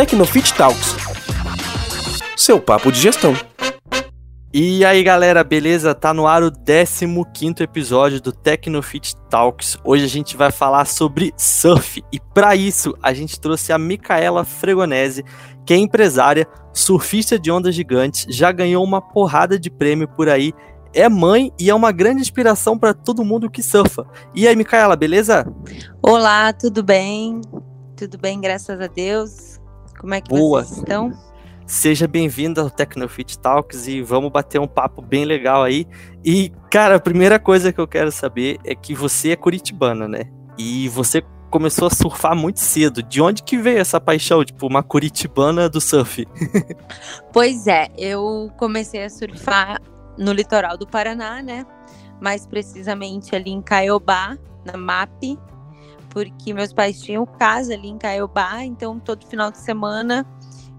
Tecnofit 0.00 0.54
Talks. 0.54 0.96
Seu 2.34 2.58
papo 2.58 2.90
de 2.90 2.98
gestão. 2.98 3.34
E 4.50 4.82
aí 4.82 5.02
galera, 5.02 5.44
beleza? 5.44 5.94
Tá 5.94 6.14
no 6.14 6.26
ar 6.26 6.42
o 6.42 6.50
15 6.50 7.62
episódio 7.62 8.18
do 8.18 8.32
Tecnofit 8.32 9.14
Talks. 9.28 9.76
Hoje 9.84 10.06
a 10.06 10.08
gente 10.08 10.38
vai 10.38 10.50
falar 10.50 10.86
sobre 10.86 11.34
surf 11.36 12.02
e 12.10 12.18
para 12.18 12.56
isso 12.56 12.96
a 13.02 13.12
gente 13.12 13.38
trouxe 13.38 13.74
a 13.74 13.78
Micaela 13.78 14.42
Fregonese, 14.42 15.22
que 15.66 15.74
é 15.74 15.76
empresária, 15.76 16.48
surfista 16.72 17.38
de 17.38 17.50
ondas 17.50 17.74
gigantes, 17.74 18.24
já 18.34 18.50
ganhou 18.50 18.82
uma 18.82 19.02
porrada 19.02 19.58
de 19.58 19.70
prêmio 19.70 20.08
por 20.08 20.30
aí, 20.30 20.54
é 20.94 21.10
mãe 21.10 21.52
e 21.60 21.68
é 21.68 21.74
uma 21.74 21.92
grande 21.92 22.22
inspiração 22.22 22.78
para 22.78 22.94
todo 22.94 23.22
mundo 23.22 23.50
que 23.50 23.62
surfa. 23.62 24.06
E 24.34 24.48
aí, 24.48 24.56
Micaela, 24.56 24.96
beleza? 24.96 25.46
Olá, 26.02 26.54
tudo 26.54 26.82
bem? 26.82 27.42
Tudo 27.98 28.16
bem, 28.16 28.40
graças 28.40 28.80
a 28.80 28.86
Deus. 28.86 29.59
Como 30.00 30.14
é 30.14 30.20
que 30.22 30.30
Boa. 30.30 30.64
vocês 30.64 30.78
estão? 30.78 31.12
Seja 31.66 32.08
bem-vindo 32.08 32.58
ao 32.58 32.70
Tecnofit 32.70 33.38
Talks 33.38 33.86
e 33.86 34.00
vamos 34.00 34.32
bater 34.32 34.58
um 34.58 34.66
papo 34.66 35.02
bem 35.02 35.26
legal 35.26 35.62
aí. 35.62 35.86
E, 36.24 36.50
cara, 36.70 36.96
a 36.96 37.00
primeira 37.00 37.38
coisa 37.38 37.70
que 37.70 37.78
eu 37.78 37.86
quero 37.86 38.10
saber 38.10 38.58
é 38.64 38.74
que 38.74 38.94
você 38.94 39.32
é 39.32 39.36
curitibana, 39.36 40.08
né? 40.08 40.22
E 40.56 40.88
você 40.88 41.22
começou 41.50 41.86
a 41.86 41.90
surfar 41.90 42.34
muito 42.34 42.60
cedo. 42.60 43.02
De 43.02 43.20
onde 43.20 43.42
que 43.42 43.58
veio 43.58 43.78
essa 43.78 44.00
paixão, 44.00 44.42
tipo, 44.42 44.66
uma 44.66 44.82
curitibana 44.82 45.68
do 45.68 45.82
surf? 45.82 46.26
pois 47.30 47.66
é, 47.66 47.88
eu 47.98 48.50
comecei 48.56 49.04
a 49.04 49.10
surfar 49.10 49.82
no 50.16 50.32
litoral 50.32 50.78
do 50.78 50.86
Paraná, 50.86 51.42
né? 51.42 51.66
Mais 52.18 52.46
precisamente 52.46 53.36
ali 53.36 53.50
em 53.50 53.60
Caiobá, 53.60 54.38
na 54.64 54.78
MAP, 54.78 55.38
porque 56.10 56.52
meus 56.52 56.72
pais 56.72 57.00
tinham 57.00 57.24
casa 57.24 57.72
ali 57.74 57.88
em 57.88 57.98
Caiobá, 57.98 58.64
então 58.64 58.98
todo 58.98 59.26
final 59.26 59.50
de 59.50 59.58
semana 59.58 60.26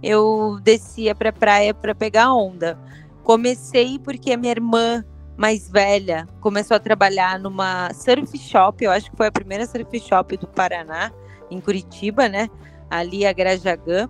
eu 0.04 0.60
descia 0.62 1.16
para 1.16 1.30
a 1.30 1.34
praia 1.34 1.74
para 1.74 1.96
pegar 1.96 2.34
onda. 2.34 2.78
Comecei 3.24 3.98
porque 4.00 4.32
a 4.32 4.38
minha 4.38 4.52
irmã 4.52 5.04
mais 5.38 5.70
velha 5.70 6.28
começou 6.40 6.76
a 6.76 6.80
trabalhar 6.80 7.40
numa 7.40 7.92
surf 7.94 8.38
shop, 8.38 8.84
eu 8.84 8.92
acho 8.92 9.10
que 9.10 9.18
foi 9.18 9.28
a 9.28 9.32
primeira 9.32 9.66
surf 9.66 10.00
shop 10.00 10.38
do 10.38 10.48
Paraná, 10.48 11.12
em 11.50 11.60
Curitiba, 11.60 12.28
né? 12.30 12.50
Ali 12.90 13.26
a 13.26 13.34
Grajagã. 13.34 14.08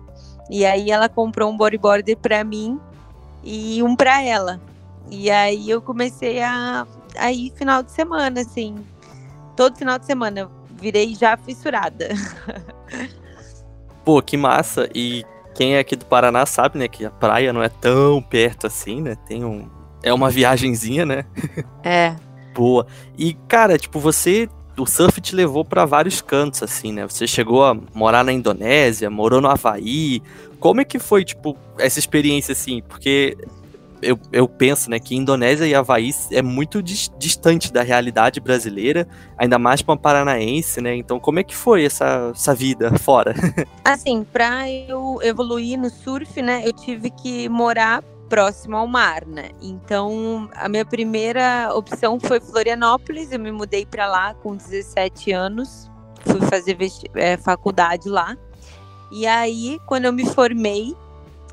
E 0.50 0.66
aí 0.66 0.90
ela 0.90 1.08
comprou 1.08 1.50
um 1.50 1.56
bodyboarder 1.56 2.16
para 2.18 2.44
mim 2.44 2.78
e 3.42 3.82
um 3.82 3.94
para 3.96 4.22
ela. 4.22 4.60
E 5.10 5.30
aí 5.30 5.68
eu 5.68 5.80
comecei 5.80 6.42
a, 6.42 6.86
a 7.16 7.32
ir 7.32 7.52
final 7.54 7.82
de 7.82 7.92
semana, 7.92 8.40
assim. 8.40 8.76
Todo 9.56 9.76
final 9.76 9.98
de 9.98 10.06
semana. 10.06 10.50
Virei 10.82 11.14
já 11.14 11.36
fissurada. 11.36 12.08
Pô, 14.04 14.20
que 14.20 14.36
massa. 14.36 14.88
E 14.92 15.24
quem 15.54 15.76
é 15.76 15.78
aqui 15.78 15.94
do 15.94 16.04
Paraná 16.04 16.44
sabe, 16.44 16.76
né, 16.76 16.88
que 16.88 17.04
a 17.04 17.10
praia 17.10 17.52
não 17.52 17.62
é 17.62 17.68
tão 17.68 18.20
perto 18.20 18.66
assim, 18.66 19.00
né? 19.00 19.16
Tem 19.28 19.44
um. 19.44 19.70
É 20.02 20.12
uma 20.12 20.28
viagenzinha, 20.28 21.06
né? 21.06 21.24
É. 21.84 22.16
Boa. 22.52 22.86
E, 23.16 23.34
cara, 23.46 23.78
tipo, 23.78 24.00
você. 24.00 24.48
O 24.76 24.86
surf 24.86 25.20
te 25.20 25.36
levou 25.36 25.64
para 25.64 25.84
vários 25.84 26.20
cantos, 26.20 26.62
assim, 26.62 26.92
né? 26.92 27.06
Você 27.06 27.26
chegou 27.26 27.64
a 27.64 27.76
morar 27.94 28.24
na 28.24 28.32
Indonésia, 28.32 29.08
morou 29.08 29.40
no 29.40 29.48
Havaí. 29.48 30.20
Como 30.58 30.80
é 30.80 30.84
que 30.84 30.98
foi, 30.98 31.24
tipo, 31.24 31.56
essa 31.78 31.98
experiência, 31.98 32.52
assim? 32.52 32.82
Porque 32.88 33.36
eu, 34.02 34.18
eu 34.32 34.48
penso, 34.48 34.90
né, 34.90 34.98
que 34.98 35.14
Indonésia 35.14 35.66
e 35.66 35.74
Havaí 35.74 36.10
é 36.30 36.42
muito 36.42 36.82
dis 36.82 37.10
distante 37.18 37.72
da 37.72 37.82
realidade 37.82 38.40
brasileira, 38.40 39.06
ainda 39.38 39.58
mais 39.58 39.80
para 39.80 39.92
uma 39.92 39.98
paranaense, 39.98 40.80
né? 40.80 40.96
Então, 40.96 41.20
como 41.20 41.38
é 41.38 41.44
que 41.44 41.54
foi 41.54 41.84
essa, 41.84 42.32
essa 42.34 42.54
vida 42.54 42.96
fora? 42.98 43.34
Assim, 43.84 44.24
para 44.24 44.68
eu 44.70 45.20
evoluir 45.22 45.78
no 45.78 45.88
surf, 45.88 46.42
né, 46.42 46.62
eu 46.66 46.72
tive 46.72 47.10
que 47.10 47.48
morar 47.48 48.02
próximo 48.28 48.76
ao 48.76 48.86
mar, 48.86 49.26
né? 49.26 49.50
Então, 49.60 50.48
a 50.54 50.68
minha 50.68 50.86
primeira 50.86 51.70
opção 51.74 52.18
foi 52.18 52.40
Florianópolis. 52.40 53.30
Eu 53.30 53.38
me 53.38 53.52
mudei 53.52 53.84
para 53.84 54.06
lá 54.06 54.32
com 54.32 54.56
17 54.56 55.32
anos, 55.32 55.90
fui 56.24 56.40
fazer 56.48 56.78
é, 57.14 57.36
faculdade 57.36 58.08
lá. 58.08 58.34
E 59.10 59.26
aí, 59.26 59.78
quando 59.86 60.06
eu 60.06 60.12
me 60.14 60.24
formei, 60.24 60.96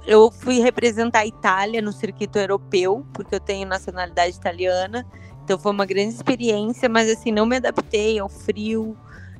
eu 0.05 0.31
fui 0.31 0.59
representar 0.59 1.19
a 1.19 1.25
Itália 1.25 1.81
no 1.81 1.91
circuito 1.91 2.39
europeu, 2.39 3.05
porque 3.13 3.35
eu 3.35 3.39
tenho 3.39 3.67
nacionalidade 3.67 4.35
italiana. 4.35 5.05
Então 5.43 5.57
foi 5.57 5.71
uma 5.71 5.85
grande 5.85 6.13
experiência, 6.13 6.87
mas 6.87 7.09
assim, 7.09 7.31
não 7.31 7.45
me 7.45 7.57
adaptei 7.57 8.19
ao 8.19 8.29
frio, 8.29 8.95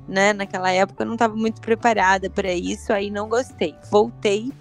né? 0.07 0.33
Naquela 0.33 0.71
época 0.71 1.03
eu 1.03 1.07
não 1.07 1.13
estava 1.13 1.35
muito 1.35 1.61
preparada 1.61 2.29
para 2.29 2.51
isso, 2.53 2.91
aí 2.91 3.09
não 3.09 3.29
gostei. 3.29 3.75
Voltei 3.91 4.51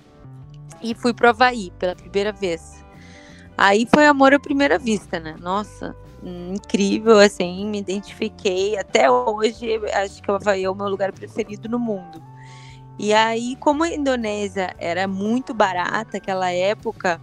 e 0.82 0.94
fui 0.94 1.12
pro 1.12 1.30
Havaí 1.30 1.72
pela 1.78 1.96
primeira 1.96 2.32
vez. 2.32 2.84
Aí 3.56 3.88
foi 3.92 4.06
amor 4.06 4.32
à 4.32 4.38
primeira 4.38 4.78
vista, 4.78 5.18
né? 5.18 5.34
Nossa, 5.40 5.96
incrível, 6.22 7.18
assim, 7.18 7.66
me 7.66 7.78
identifiquei. 7.78 8.78
Até 8.78 9.10
hoje, 9.10 9.80
acho 9.94 10.22
que 10.22 10.30
o 10.30 10.34
Havaí 10.34 10.64
é 10.64 10.70
o 10.70 10.74
meu 10.74 10.88
lugar 10.88 11.12
preferido 11.12 11.68
no 11.68 11.78
mundo. 11.78 12.22
E 12.98 13.14
aí, 13.14 13.56
como 13.56 13.84
a 13.84 13.88
Indonésia 13.88 14.74
era 14.78 15.06
muito 15.06 15.54
barata 15.54 16.10
naquela 16.14 16.50
época, 16.50 17.20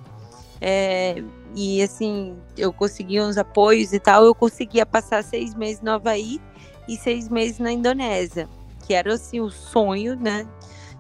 é, 0.62 1.22
e 1.54 1.82
assim, 1.82 2.38
eu 2.58 2.72
conseguia 2.72 3.24
uns 3.26 3.38
apoios 3.38 3.92
e 3.92 4.00
tal, 4.00 4.24
eu 4.24 4.34
conseguia 4.34 4.86
passar 4.86 5.24
seis 5.24 5.54
meses 5.54 5.82
no 5.82 5.92
Havaí 5.92 6.40
e 6.88 6.96
seis 6.96 7.28
meses 7.28 7.60
na 7.60 7.72
Indonésia, 7.72 8.48
que 8.86 8.94
era 8.94 9.14
assim 9.14 9.42
o 9.42 9.50
sonho, 9.50 10.16
né, 10.16 10.48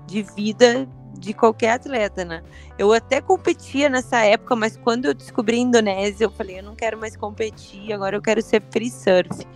de 0.07 0.23
vida 0.23 0.87
de 1.17 1.33
qualquer 1.33 1.71
atleta, 1.71 2.25
né? 2.25 2.43
Eu 2.77 2.91
até 2.91 3.21
competia 3.21 3.87
nessa 3.87 4.19
época, 4.19 4.55
mas 4.55 4.75
quando 4.75 5.05
eu 5.05 5.13
descobri 5.13 5.55
a 5.55 5.61
Indonésia, 5.61 6.25
eu 6.25 6.31
falei, 6.31 6.59
eu 6.59 6.63
não 6.63 6.75
quero 6.75 6.97
mais 6.99 7.15
competir, 7.15 7.93
agora 7.93 8.17
eu 8.17 8.21
quero 8.21 8.41
ser 8.41 8.61
free 8.69 8.91
surf. 8.91 9.47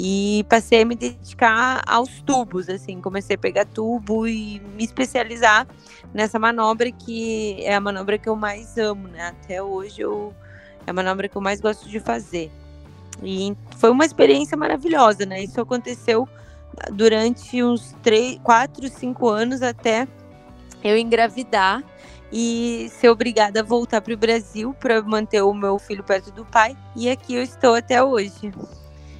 E 0.00 0.46
passei 0.48 0.82
a 0.82 0.84
me 0.84 0.94
dedicar 0.94 1.82
aos 1.84 2.20
tubos, 2.20 2.68
assim, 2.68 3.00
comecei 3.00 3.34
a 3.34 3.38
pegar 3.38 3.64
tubo 3.64 4.28
e 4.28 4.60
me 4.76 4.84
especializar 4.84 5.66
nessa 6.14 6.38
manobra 6.38 6.92
que 6.92 7.56
é 7.64 7.74
a 7.74 7.80
manobra 7.80 8.16
que 8.16 8.28
eu 8.28 8.36
mais 8.36 8.78
amo, 8.78 9.08
né? 9.08 9.26
Até 9.26 9.60
hoje 9.60 10.02
eu, 10.02 10.32
é 10.86 10.90
a 10.90 10.92
manobra 10.92 11.28
que 11.28 11.36
eu 11.36 11.42
mais 11.42 11.60
gosto 11.60 11.88
de 11.88 11.98
fazer. 11.98 12.48
E 13.24 13.56
foi 13.76 13.90
uma 13.90 14.04
experiência 14.04 14.56
maravilhosa, 14.56 15.26
né? 15.26 15.42
Isso 15.42 15.60
aconteceu 15.60 16.28
durante 16.92 17.60
uns 17.60 17.92
3, 18.00 18.38
4, 18.44 18.88
5 18.88 19.28
anos 19.28 19.62
até 19.62 20.06
eu 20.84 20.96
engravidar 20.96 21.82
e 22.32 22.88
ser 23.00 23.08
obrigada 23.08 23.60
a 23.60 23.64
voltar 23.64 24.00
para 24.00 24.14
o 24.14 24.16
Brasil 24.16 24.72
para 24.74 25.02
manter 25.02 25.42
o 25.42 25.52
meu 25.52 25.76
filho 25.76 26.04
perto 26.04 26.30
do 26.30 26.44
pai. 26.44 26.76
E 26.94 27.10
aqui 27.10 27.34
eu 27.34 27.42
estou 27.42 27.74
até 27.74 28.00
hoje. 28.00 28.52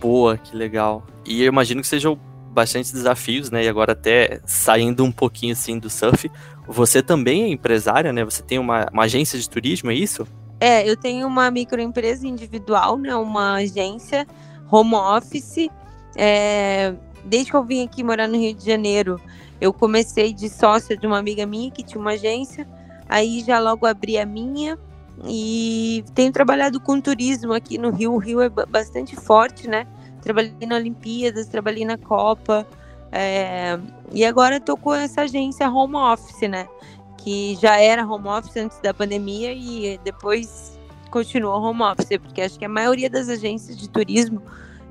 Boa, 0.00 0.36
que 0.36 0.56
legal. 0.56 1.04
E 1.24 1.42
eu 1.42 1.48
imagino 1.48 1.80
que 1.80 1.86
sejam 1.86 2.18
bastante 2.50 2.92
desafios, 2.92 3.50
né? 3.50 3.64
E 3.64 3.68
agora 3.68 3.92
até 3.92 4.40
saindo 4.46 5.04
um 5.04 5.12
pouquinho 5.12 5.52
assim 5.52 5.78
do 5.78 5.90
surf, 5.90 6.30
você 6.66 7.02
também 7.02 7.44
é 7.44 7.48
empresária, 7.48 8.12
né? 8.12 8.24
Você 8.24 8.42
tem 8.42 8.58
uma, 8.58 8.88
uma 8.92 9.04
agência 9.04 9.38
de 9.38 9.48
turismo, 9.48 9.90
é 9.90 9.94
isso? 9.94 10.26
É, 10.60 10.88
eu 10.88 10.96
tenho 10.96 11.26
uma 11.26 11.50
microempresa 11.50 12.26
individual, 12.26 12.96
né? 12.96 13.14
Uma 13.14 13.54
agência 13.54 14.26
home 14.70 14.94
office. 14.94 15.68
É, 16.16 16.94
desde 17.24 17.50
que 17.50 17.56
eu 17.56 17.64
vim 17.64 17.84
aqui 17.84 18.02
morar 18.02 18.26
no 18.26 18.36
Rio 18.36 18.54
de 18.54 18.64
Janeiro, 18.64 19.20
eu 19.60 19.72
comecei 19.72 20.32
de 20.32 20.48
sócia 20.48 20.96
de 20.96 21.06
uma 21.06 21.18
amiga 21.18 21.46
minha 21.46 21.70
que 21.70 21.82
tinha 21.82 22.00
uma 22.00 22.12
agência. 22.12 22.66
Aí 23.08 23.42
já 23.46 23.58
logo 23.58 23.86
abri 23.86 24.18
a 24.18 24.26
minha 24.26 24.78
e 25.26 26.04
tenho 26.14 26.32
trabalhado 26.32 26.80
com 26.80 27.00
turismo 27.00 27.52
aqui 27.52 27.78
no 27.78 27.90
Rio. 27.90 28.12
O 28.12 28.18
Rio 28.18 28.40
é 28.40 28.48
bastante 28.48 29.16
forte, 29.16 29.68
né? 29.68 29.86
Trabalhei 30.20 30.66
na 30.66 30.76
Olimpíadas, 30.76 31.46
trabalhei 31.46 31.84
na 31.84 31.98
Copa. 31.98 32.66
É... 33.10 33.78
E 34.12 34.24
agora 34.24 34.56
estou 34.56 34.76
com 34.76 34.94
essa 34.94 35.22
agência 35.22 35.68
home 35.68 35.96
office, 35.96 36.48
né? 36.48 36.68
Que 37.16 37.56
já 37.60 37.80
era 37.80 38.06
home 38.06 38.28
office 38.28 38.56
antes 38.56 38.78
da 38.80 38.94
pandemia 38.94 39.52
e 39.52 39.98
depois 40.04 40.78
continuou 41.10 41.60
home 41.60 41.82
office, 41.82 42.18
porque 42.18 42.42
acho 42.42 42.58
que 42.58 42.64
a 42.64 42.68
maioria 42.68 43.10
das 43.10 43.28
agências 43.28 43.76
de 43.76 43.88
turismo 43.88 44.42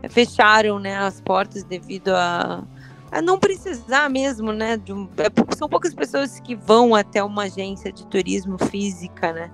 fecharam 0.10 0.80
né, 0.80 0.98
as 0.98 1.22
portas 1.22 1.64
devido 1.64 2.10
a, 2.10 2.64
a 3.12 3.22
não 3.22 3.40
precisar 3.40 4.10
mesmo, 4.10 4.52
né? 4.52 4.80
Um, 4.90 5.08
é, 5.18 5.56
são 5.56 5.70
poucas 5.70 5.94
pessoas 5.94 6.40
que 6.40 6.56
vão 6.56 6.94
até 6.96 7.24
uma 7.24 7.44
agência 7.44 7.92
de 7.92 8.06
turismo 8.08 8.58
física, 8.58 9.32
né? 9.32 9.52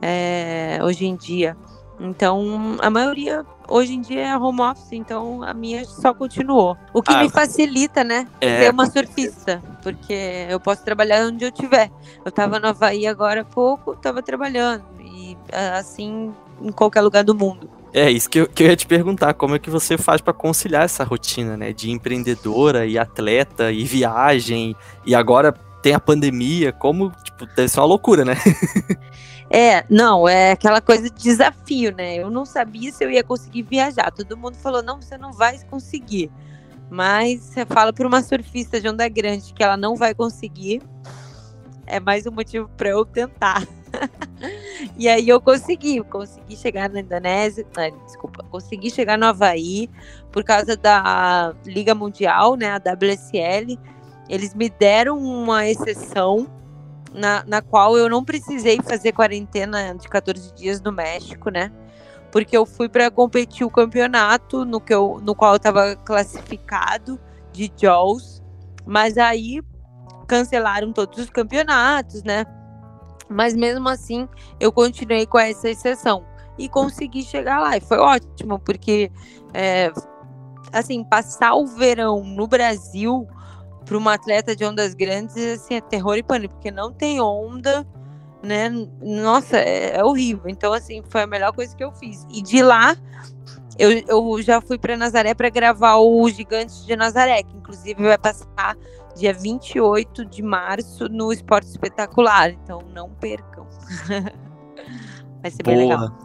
É, 0.00 0.78
hoje 0.82 1.06
em 1.06 1.16
dia. 1.16 1.56
Então, 1.98 2.76
a 2.80 2.90
maioria 2.90 3.44
hoje 3.68 3.94
em 3.94 4.00
dia 4.00 4.28
é 4.28 4.36
home 4.36 4.60
office, 4.60 4.92
então 4.92 5.42
a 5.42 5.54
minha 5.54 5.84
só 5.84 6.12
continuou. 6.12 6.76
O 6.92 7.02
que 7.02 7.12
ah, 7.12 7.22
me 7.22 7.30
facilita, 7.30 8.04
né? 8.04 8.28
É, 8.40 8.60
ser 8.60 8.70
uma 8.70 8.86
surfista, 8.86 9.62
porque 9.82 10.46
eu 10.48 10.60
posso 10.60 10.84
trabalhar 10.84 11.26
onde 11.26 11.44
eu 11.44 11.48
estiver. 11.48 11.90
Eu 12.24 12.28
estava 12.28 12.58
no 12.58 12.68
Havaí 12.68 13.06
agora 13.06 13.40
há 13.40 13.44
pouco, 13.44 13.92
estava 13.92 14.22
trabalhando, 14.22 14.84
e 15.00 15.36
assim 15.50 16.34
em 16.60 16.72
qualquer 16.72 17.00
lugar 17.00 17.24
do 17.24 17.34
mundo. 17.34 17.68
É 17.92 18.10
isso 18.10 18.28
que 18.28 18.40
eu, 18.40 18.46
que 18.46 18.62
eu 18.62 18.66
ia 18.68 18.76
te 18.76 18.86
perguntar, 18.86 19.32
como 19.34 19.54
é 19.54 19.58
que 19.58 19.70
você 19.70 19.96
faz 19.96 20.20
para 20.20 20.34
conciliar 20.34 20.84
essa 20.84 21.02
rotina, 21.02 21.56
né? 21.56 21.72
De 21.72 21.90
empreendedora 21.90 22.86
e 22.86 22.98
atleta 22.98 23.72
e 23.72 23.84
viagem, 23.84 24.76
e 25.04 25.14
agora 25.14 25.52
tem 25.82 25.94
a 25.94 26.00
pandemia, 26.00 26.72
como, 26.72 27.10
tipo, 27.22 27.46
deve 27.46 27.68
ser 27.68 27.80
uma 27.80 27.86
loucura, 27.86 28.24
né? 28.24 28.36
É, 29.50 29.84
não, 29.88 30.28
é 30.28 30.52
aquela 30.52 30.80
coisa 30.80 31.08
de 31.08 31.22
desafio, 31.22 31.94
né? 31.94 32.16
Eu 32.16 32.30
não 32.30 32.44
sabia 32.44 32.92
se 32.92 33.04
eu 33.04 33.10
ia 33.10 33.22
conseguir 33.22 33.62
viajar. 33.62 34.10
Todo 34.10 34.36
mundo 34.36 34.56
falou: 34.56 34.82
não, 34.82 35.00
você 35.00 35.16
não 35.16 35.32
vai 35.32 35.58
conseguir. 35.64 36.30
Mas 36.90 37.40
você 37.40 37.64
fala 37.66 37.92
para 37.92 38.06
uma 38.06 38.22
surfista 38.22 38.80
de 38.80 38.88
onda 38.88 39.08
grande 39.08 39.52
que 39.52 39.62
ela 39.62 39.76
não 39.76 39.96
vai 39.96 40.14
conseguir, 40.14 40.82
é 41.84 41.98
mais 41.98 42.26
um 42.26 42.30
motivo 42.30 42.70
para 42.76 42.90
eu 42.90 43.04
tentar. 43.04 43.66
e 44.96 45.08
aí 45.08 45.28
eu 45.28 45.40
consegui, 45.40 46.02
consegui 46.04 46.56
chegar 46.56 46.88
na 46.88 47.00
Indonésia, 47.00 47.66
ah, 47.76 47.90
desculpa, 48.04 48.44
consegui 48.44 48.90
chegar 48.90 49.18
no 49.18 49.26
Havaí 49.26 49.90
por 50.30 50.44
causa 50.44 50.76
da 50.76 51.54
Liga 51.64 51.94
Mundial, 51.94 52.54
né, 52.56 52.70
a 52.70 52.76
WSL. 52.76 53.78
Eles 54.28 54.54
me 54.54 54.68
deram 54.68 55.18
uma 55.18 55.66
exceção 55.66 56.48
na, 57.12 57.44
na 57.46 57.62
qual 57.62 57.96
eu 57.96 58.08
não 58.08 58.24
precisei 58.24 58.78
fazer 58.82 59.12
quarentena 59.12 59.94
de 59.94 60.08
14 60.08 60.54
dias 60.54 60.80
no 60.80 60.92
México, 60.92 61.50
né? 61.50 61.72
Porque 62.30 62.56
eu 62.56 62.66
fui 62.66 62.88
para 62.88 63.10
competir 63.10 63.66
o 63.66 63.70
campeonato 63.70 64.64
no, 64.64 64.80
que 64.80 64.92
eu, 64.92 65.20
no 65.22 65.34
qual 65.34 65.52
eu 65.52 65.56
estava 65.56 65.96
classificado 65.96 67.18
de 67.52 67.72
Jaws, 67.76 68.42
mas 68.84 69.16
aí 69.16 69.62
cancelaram 70.26 70.92
todos 70.92 71.18
os 71.18 71.30
campeonatos, 71.30 72.22
né? 72.22 72.44
Mas 73.28 73.54
mesmo 73.54 73.88
assim, 73.88 74.28
eu 74.60 74.72
continuei 74.72 75.26
com 75.26 75.38
essa 75.38 75.68
exceção 75.68 76.24
e 76.58 76.68
consegui 76.68 77.22
chegar 77.22 77.60
lá. 77.60 77.76
E 77.76 77.80
foi 77.80 77.98
ótimo, 77.98 78.58
porque, 78.58 79.10
é, 79.52 79.90
assim, 80.72 81.02
passar 81.04 81.54
o 81.54 81.66
verão 81.66 82.22
no 82.22 82.46
Brasil 82.46 83.26
para 83.86 83.96
uma 83.96 84.14
atleta 84.14 84.54
de 84.54 84.64
ondas 84.64 84.94
grandes, 84.94 85.36
assim, 85.36 85.74
é 85.74 85.80
terror 85.80 86.16
e 86.16 86.22
pânico, 86.22 86.54
porque 86.54 86.72
não 86.72 86.92
tem 86.92 87.20
onda, 87.20 87.86
né? 88.42 88.68
Nossa, 89.00 89.56
é, 89.56 89.96
é, 89.96 90.04
horrível. 90.04 90.48
Então, 90.48 90.72
assim, 90.72 91.02
foi 91.08 91.22
a 91.22 91.26
melhor 91.26 91.52
coisa 91.52 91.74
que 91.74 91.84
eu 91.84 91.92
fiz. 91.92 92.26
E 92.28 92.42
de 92.42 92.62
lá, 92.62 92.96
eu, 93.78 93.90
eu 94.08 94.42
já 94.42 94.60
fui 94.60 94.76
para 94.76 94.96
Nazaré 94.96 95.34
para 95.34 95.48
gravar 95.48 95.96
o 95.96 96.28
Gigantes 96.28 96.84
de 96.84 96.96
Nazaré, 96.96 97.44
que 97.44 97.56
inclusive 97.56 98.02
vai 98.02 98.18
passar 98.18 98.76
dia 99.16 99.32
28 99.32 100.24
de 100.24 100.42
março 100.42 101.08
no 101.08 101.32
Esporte 101.32 101.68
Espetacular. 101.68 102.50
Então, 102.50 102.80
não 102.92 103.08
percam. 103.10 103.66
vai 105.40 105.50
ser 105.50 105.62
bem 105.62 105.76
Boa. 105.76 105.94
legal. 105.94 106.18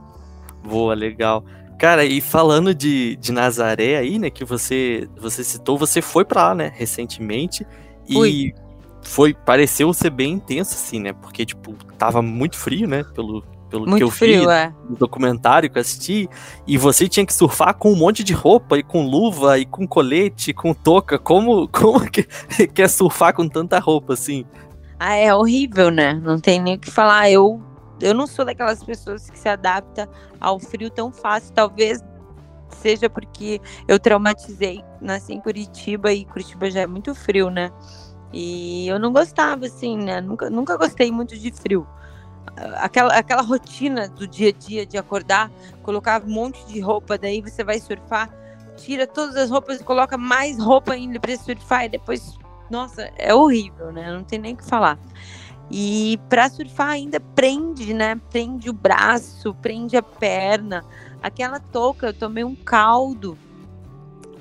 Boa, 0.64 0.94
legal. 0.96 1.46
Cara, 1.82 2.06
e 2.06 2.22
falando 2.22 2.76
de, 2.76 3.16
de 3.16 3.32
Nazaré 3.32 3.98
aí, 3.98 4.20
né, 4.20 4.30
que 4.30 4.46
você 4.46 5.10
você 5.20 5.44
citou, 5.44 5.80
você 5.80 6.00
foi 6.00 6.24
para 6.24 6.50
lá, 6.50 6.54
né, 6.54 6.72
recentemente 6.76 7.66
e 8.08 8.14
Fui. 8.14 8.54
foi 9.02 9.34
pareceu 9.34 9.92
ser 9.92 10.12
bem 10.12 10.34
intenso 10.34 10.76
assim, 10.76 11.00
né? 11.00 11.12
Porque 11.12 11.44
tipo, 11.44 11.74
tava 11.98 12.22
muito 12.22 12.56
frio, 12.56 12.88
né, 12.88 13.04
pelo 13.16 13.44
pelo 13.68 13.86
que 13.86 13.90
Muito 13.90 14.04
eu 14.04 14.12
frio, 14.12 14.42
vi 14.42 14.54
é. 14.54 14.72
no 14.88 14.96
documentário 14.96 15.72
que 15.72 15.78
eu 15.80 15.82
assisti, 15.82 16.30
e 16.68 16.78
você 16.78 17.08
tinha 17.08 17.26
que 17.26 17.34
surfar 17.34 17.74
com 17.74 17.92
um 17.92 17.96
monte 17.96 18.24
de 18.24 18.34
roupa 18.34 18.78
e 18.78 18.84
com 18.84 19.08
luva 19.08 19.58
e 19.58 19.66
com 19.66 19.88
colete, 19.88 20.54
com 20.54 20.76
touca. 20.76 21.18
Como 21.18 21.68
como 21.68 22.02
que, 22.12 22.28
que 22.68 22.82
é 22.82 22.88
surfar 22.88 23.34
com 23.34 23.48
tanta 23.48 23.80
roupa 23.80 24.14
assim? 24.14 24.46
Ah, 25.00 25.16
é 25.16 25.34
horrível, 25.34 25.90
né? 25.90 26.14
Não 26.14 26.40
tem 26.40 26.62
nem 26.62 26.76
o 26.76 26.80
que 26.80 26.92
falar. 26.92 27.32
Eu, 27.32 27.60
eu 28.02 28.14
não 28.14 28.28
sou 28.28 28.46
daquelas 28.46 28.84
pessoas 28.84 29.30
que 29.30 29.38
se 29.38 29.48
adapta 29.48 30.10
ao 30.40 30.60
frio 30.60 30.90
tão 30.90 31.12
fácil. 31.12 31.54
Talvez 31.54 32.04
seja 32.70 33.10
porque 33.10 33.62
eu 33.88 34.00
traumatizei, 34.00 34.84
nasci 35.00 35.34
em 35.34 35.42
Curitiba 35.42 36.12
e 36.12 36.26
Curitiba 36.26 36.70
já 36.70 36.82
é 36.82 36.88
muito 36.88 37.14
frio, 37.14 37.50
né? 37.50 37.72
E 38.34 38.88
eu 38.88 38.98
não 38.98 39.12
gostava, 39.12 39.66
assim, 39.66 39.98
né? 39.98 40.22
Nunca, 40.22 40.50
nunca 40.50 40.78
gostei 40.78 41.12
muito 41.12 41.38
de 41.38 41.52
frio. 41.52 41.86
Aquela, 42.78 43.14
aquela 43.14 43.42
rotina 43.42 44.08
do 44.10 44.28
dia 44.28 44.50
a 44.50 44.52
dia 44.52 44.86
de 44.86 44.98
acordar, 44.98 45.52
colocar 45.84 46.24
um 46.24 46.30
monte 46.30 46.66
de 46.66 46.80
roupa, 46.80 47.18
daí 47.18 47.42
você 47.42 47.64
vai 47.64 47.80
surfar, 47.80 48.30
tira 48.78 49.06
todas 49.06 49.36
as 49.36 49.50
roupas 49.50 49.80
e 49.80 49.84
coloca 49.84 50.18
mais 50.18 50.58
roupa 50.58 50.94
ainda 50.94 51.20
para 51.20 51.38
surfar 51.38 51.86
e 51.86 51.90
depois 51.90 52.38
nossa, 52.72 53.12
é 53.18 53.36
horrível, 53.36 53.92
né? 53.92 54.12
Não 54.12 54.24
tem 54.24 54.40
nem 54.40 54.54
o 54.54 54.58
que 54.58 54.64
falar. 54.64 54.98
E 55.72 56.20
para 56.28 56.50
surfar 56.50 56.90
ainda 56.90 57.20
prende, 57.20 57.94
né? 57.94 58.20
Prende 58.30 58.70
o 58.70 58.74
braço, 58.74 59.54
prende 59.56 59.96
a 59.96 60.04
perna. 60.04 60.84
Aquela 61.24 61.60
touca, 61.60 62.08
eu 62.08 62.14
tomei 62.14 62.44
um 62.44 62.56
caldo. 62.56 63.38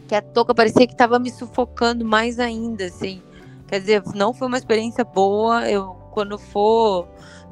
Que 0.08 0.14
a 0.16 0.22
touca 0.22 0.52
parecia 0.52 0.86
que 0.88 0.92
estava 0.92 1.20
me 1.20 1.30
sufocando 1.30 2.04
mais 2.04 2.40
ainda, 2.40 2.86
assim. 2.86 3.22
Quer 3.68 3.78
dizer, 3.78 4.02
não 4.12 4.34
foi 4.34 4.48
uma 4.48 4.58
experiência 4.58 5.04
boa. 5.04 5.70
Eu, 5.70 5.94
quando 6.10 6.36
for 6.36 7.06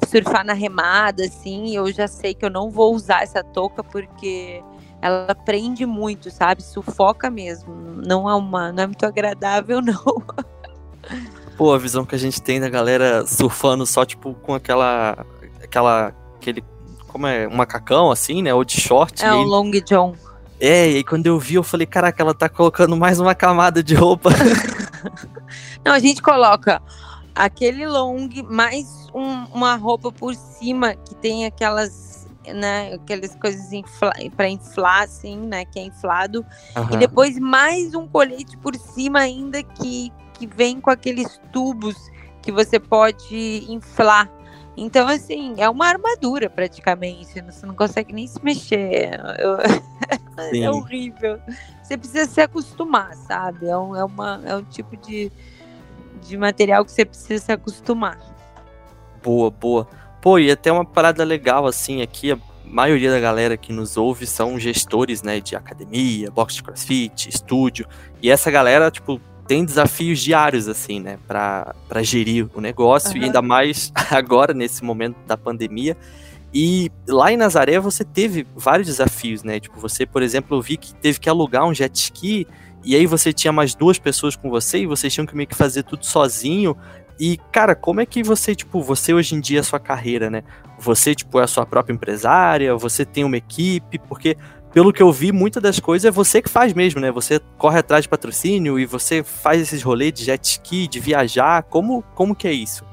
surfar 0.08 0.44
na 0.44 0.54
remada, 0.54 1.24
assim, 1.24 1.76
eu 1.76 1.92
já 1.92 2.08
sei 2.08 2.34
que 2.34 2.44
eu 2.44 2.50
não 2.50 2.70
vou 2.70 2.94
usar 2.94 3.22
essa 3.22 3.44
touca 3.44 3.84
porque 3.84 4.62
ela 5.00 5.34
prende 5.34 5.86
muito, 5.86 6.30
sabe? 6.30 6.62
Sufoca 6.64 7.30
mesmo. 7.30 7.72
Não 8.04 8.28
é 8.28 8.34
uma, 8.34 8.72
não 8.72 8.82
é 8.82 8.86
muito 8.86 9.06
agradável, 9.06 9.80
não. 9.82 9.94
Pô, 11.58 11.74
a 11.74 11.78
visão 11.78 12.06
que 12.06 12.14
a 12.14 12.18
gente 12.18 12.40
tem 12.40 12.58
da 12.60 12.68
galera 12.70 13.26
surfando 13.26 13.84
só, 13.84 14.04
tipo, 14.06 14.32
com 14.34 14.54
aquela. 14.54 15.26
aquela. 15.62 16.14
aquele. 16.36 16.64
Como 17.08 17.26
é? 17.26 17.46
Um 17.48 17.56
macacão, 17.56 18.10
assim, 18.10 18.42
né? 18.42 18.54
Ou 18.54 18.64
de 18.64 18.80
short. 18.80 19.22
É 19.24 19.28
e 19.28 19.32
um 19.32 19.42
long 19.42 19.70
john. 19.84 20.14
É, 20.60 20.90
e 20.90 20.96
aí 20.96 21.04
quando 21.04 21.26
eu 21.26 21.38
vi, 21.38 21.54
eu 21.56 21.62
falei, 21.62 21.86
caraca, 21.86 22.22
ela 22.22 22.34
tá 22.34 22.48
colocando 22.48 22.96
mais 22.96 23.20
uma 23.20 23.34
camada 23.34 23.82
de 23.82 23.94
roupa. 23.94 24.30
Não, 25.84 25.92
a 25.92 25.98
gente 25.98 26.20
coloca 26.22 26.82
aquele 27.34 27.86
long 27.86 28.28
mais 28.50 29.06
um- 29.14 29.44
uma 29.54 29.76
roupa 29.76 30.10
por 30.10 30.34
cima 30.34 30.94
que 30.94 31.14
tem 31.14 31.46
aquelas, 31.46 32.26
né, 32.46 32.94
aquelas 32.94 33.34
coisas 33.36 33.72
infla, 33.72 34.12
para 34.36 34.48
inflar, 34.48 35.02
assim, 35.04 35.36
né, 35.38 35.64
que 35.64 35.78
é 35.78 35.82
inflado. 35.84 36.44
E 36.74 36.78
Aham. 36.78 36.98
depois 36.98 37.38
mais 37.38 37.94
um 37.94 38.06
colete 38.08 38.56
por 38.58 38.74
cima 38.74 39.20
ainda 39.20 39.62
que, 39.62 40.12
que 40.38 40.46
vem 40.46 40.80
com 40.80 40.90
aqueles 40.90 41.40
tubos 41.52 41.96
que 42.42 42.52
você 42.52 42.78
pode 42.78 43.64
inflar. 43.68 44.30
Então, 44.76 45.08
assim, 45.08 45.54
é 45.58 45.68
uma 45.68 45.86
armadura 45.86 46.48
praticamente. 46.48 47.42
Você 47.42 47.66
não 47.66 47.74
consegue 47.74 48.12
nem 48.12 48.26
se 48.26 48.42
mexer. 48.42 49.20
É 50.54 50.70
horrível. 50.70 51.40
Você 51.82 51.98
precisa 51.98 52.30
se 52.30 52.40
acostumar, 52.40 53.12
sabe? 53.16 53.66
É 53.66 53.76
um, 53.76 53.96
é 53.96 54.04
uma, 54.04 54.40
é 54.44 54.54
um 54.54 54.62
tipo 54.62 54.96
de, 54.96 55.32
de 56.22 56.36
material 56.36 56.84
que 56.84 56.92
você 56.92 57.04
precisa 57.04 57.44
se 57.44 57.50
acostumar. 57.50 58.16
Boa, 59.20 59.50
boa. 59.50 59.88
Pô, 60.22 60.38
e 60.38 60.48
até 60.48 60.70
uma 60.70 60.84
parada 60.84 61.24
legal, 61.24 61.66
assim, 61.66 62.02
aqui, 62.02 62.30
a 62.30 62.38
maioria 62.64 63.10
da 63.10 63.18
galera 63.18 63.56
que 63.56 63.72
nos 63.72 63.96
ouve 63.96 64.28
são 64.28 64.60
gestores, 64.60 65.22
né, 65.22 65.40
de 65.40 65.56
academia, 65.56 66.30
box 66.30 66.54
de 66.54 66.62
crossfit, 66.62 67.28
estúdio. 67.28 67.88
E 68.22 68.30
essa 68.30 68.48
galera, 68.48 68.92
tipo, 68.92 69.20
tem 69.48 69.64
desafios 69.64 70.20
diários, 70.20 70.68
assim, 70.68 71.00
né, 71.00 71.18
pra 71.26 71.74
gerir 72.02 72.48
o 72.54 72.60
negócio, 72.60 73.16
e 73.16 73.16
Aham. 73.16 73.26
ainda 73.26 73.42
mais 73.42 73.90
agora, 74.12 74.52
nesse 74.52 74.84
momento 74.84 75.16
da 75.26 75.38
pandemia. 75.38 75.96
E 76.52 76.90
lá 77.08 77.32
em 77.32 77.36
Nazaré 77.36 77.80
você 77.80 78.04
teve 78.04 78.46
vários 78.54 78.86
desafios, 78.86 79.42
né? 79.42 79.58
Tipo, 79.58 79.80
você, 79.80 80.06
por 80.06 80.22
exemplo, 80.22 80.56
eu 80.56 80.62
vi 80.62 80.76
que 80.76 80.94
teve 80.94 81.18
que 81.18 81.28
alugar 81.28 81.64
um 81.66 81.74
jet 81.74 81.94
ski, 81.96 82.46
e 82.84 82.94
aí 82.94 83.06
você 83.06 83.32
tinha 83.32 83.52
mais 83.52 83.74
duas 83.74 83.98
pessoas 83.98 84.36
com 84.36 84.50
você, 84.50 84.78
e 84.78 84.86
vocês 84.86 85.12
tinham 85.12 85.26
que 85.26 85.34
meio 85.34 85.48
que 85.48 85.56
fazer 85.56 85.82
tudo 85.82 86.04
sozinho. 86.04 86.76
E, 87.18 87.38
cara, 87.50 87.74
como 87.74 88.00
é 88.00 88.06
que 88.06 88.22
você, 88.22 88.54
tipo, 88.54 88.80
você 88.80 89.12
hoje 89.12 89.34
em 89.34 89.40
dia, 89.40 89.60
a 89.60 89.64
sua 89.64 89.80
carreira, 89.80 90.30
né? 90.30 90.42
Você, 90.78 91.14
tipo, 91.14 91.40
é 91.40 91.44
a 91.44 91.48
sua 91.48 91.66
própria 91.66 91.92
empresária, 91.92 92.76
você 92.76 93.04
tem 93.04 93.24
uma 93.24 93.36
equipe, 93.36 93.98
porque, 93.98 94.36
pelo 94.72 94.92
que 94.92 95.02
eu 95.02 95.10
vi, 95.10 95.32
muitas 95.32 95.62
das 95.62 95.80
coisas 95.80 96.04
é 96.04 96.10
você 96.10 96.42
que 96.42 96.48
faz 96.48 96.72
mesmo, 96.72 97.00
né? 97.00 97.10
Você 97.10 97.40
corre 97.56 97.78
atrás 97.78 98.02
de 98.02 98.08
patrocínio 98.08 98.78
e 98.78 98.86
você 98.86 99.22
faz 99.22 99.60
esses 99.60 99.82
rolês 99.82 100.12
de 100.12 100.24
jet 100.24 100.44
ski, 100.44 100.86
de 100.86 101.00
viajar. 101.00 101.62
Como, 101.64 102.02
como 102.14 102.34
que 102.34 102.46
é 102.46 102.52
isso? 102.52 102.84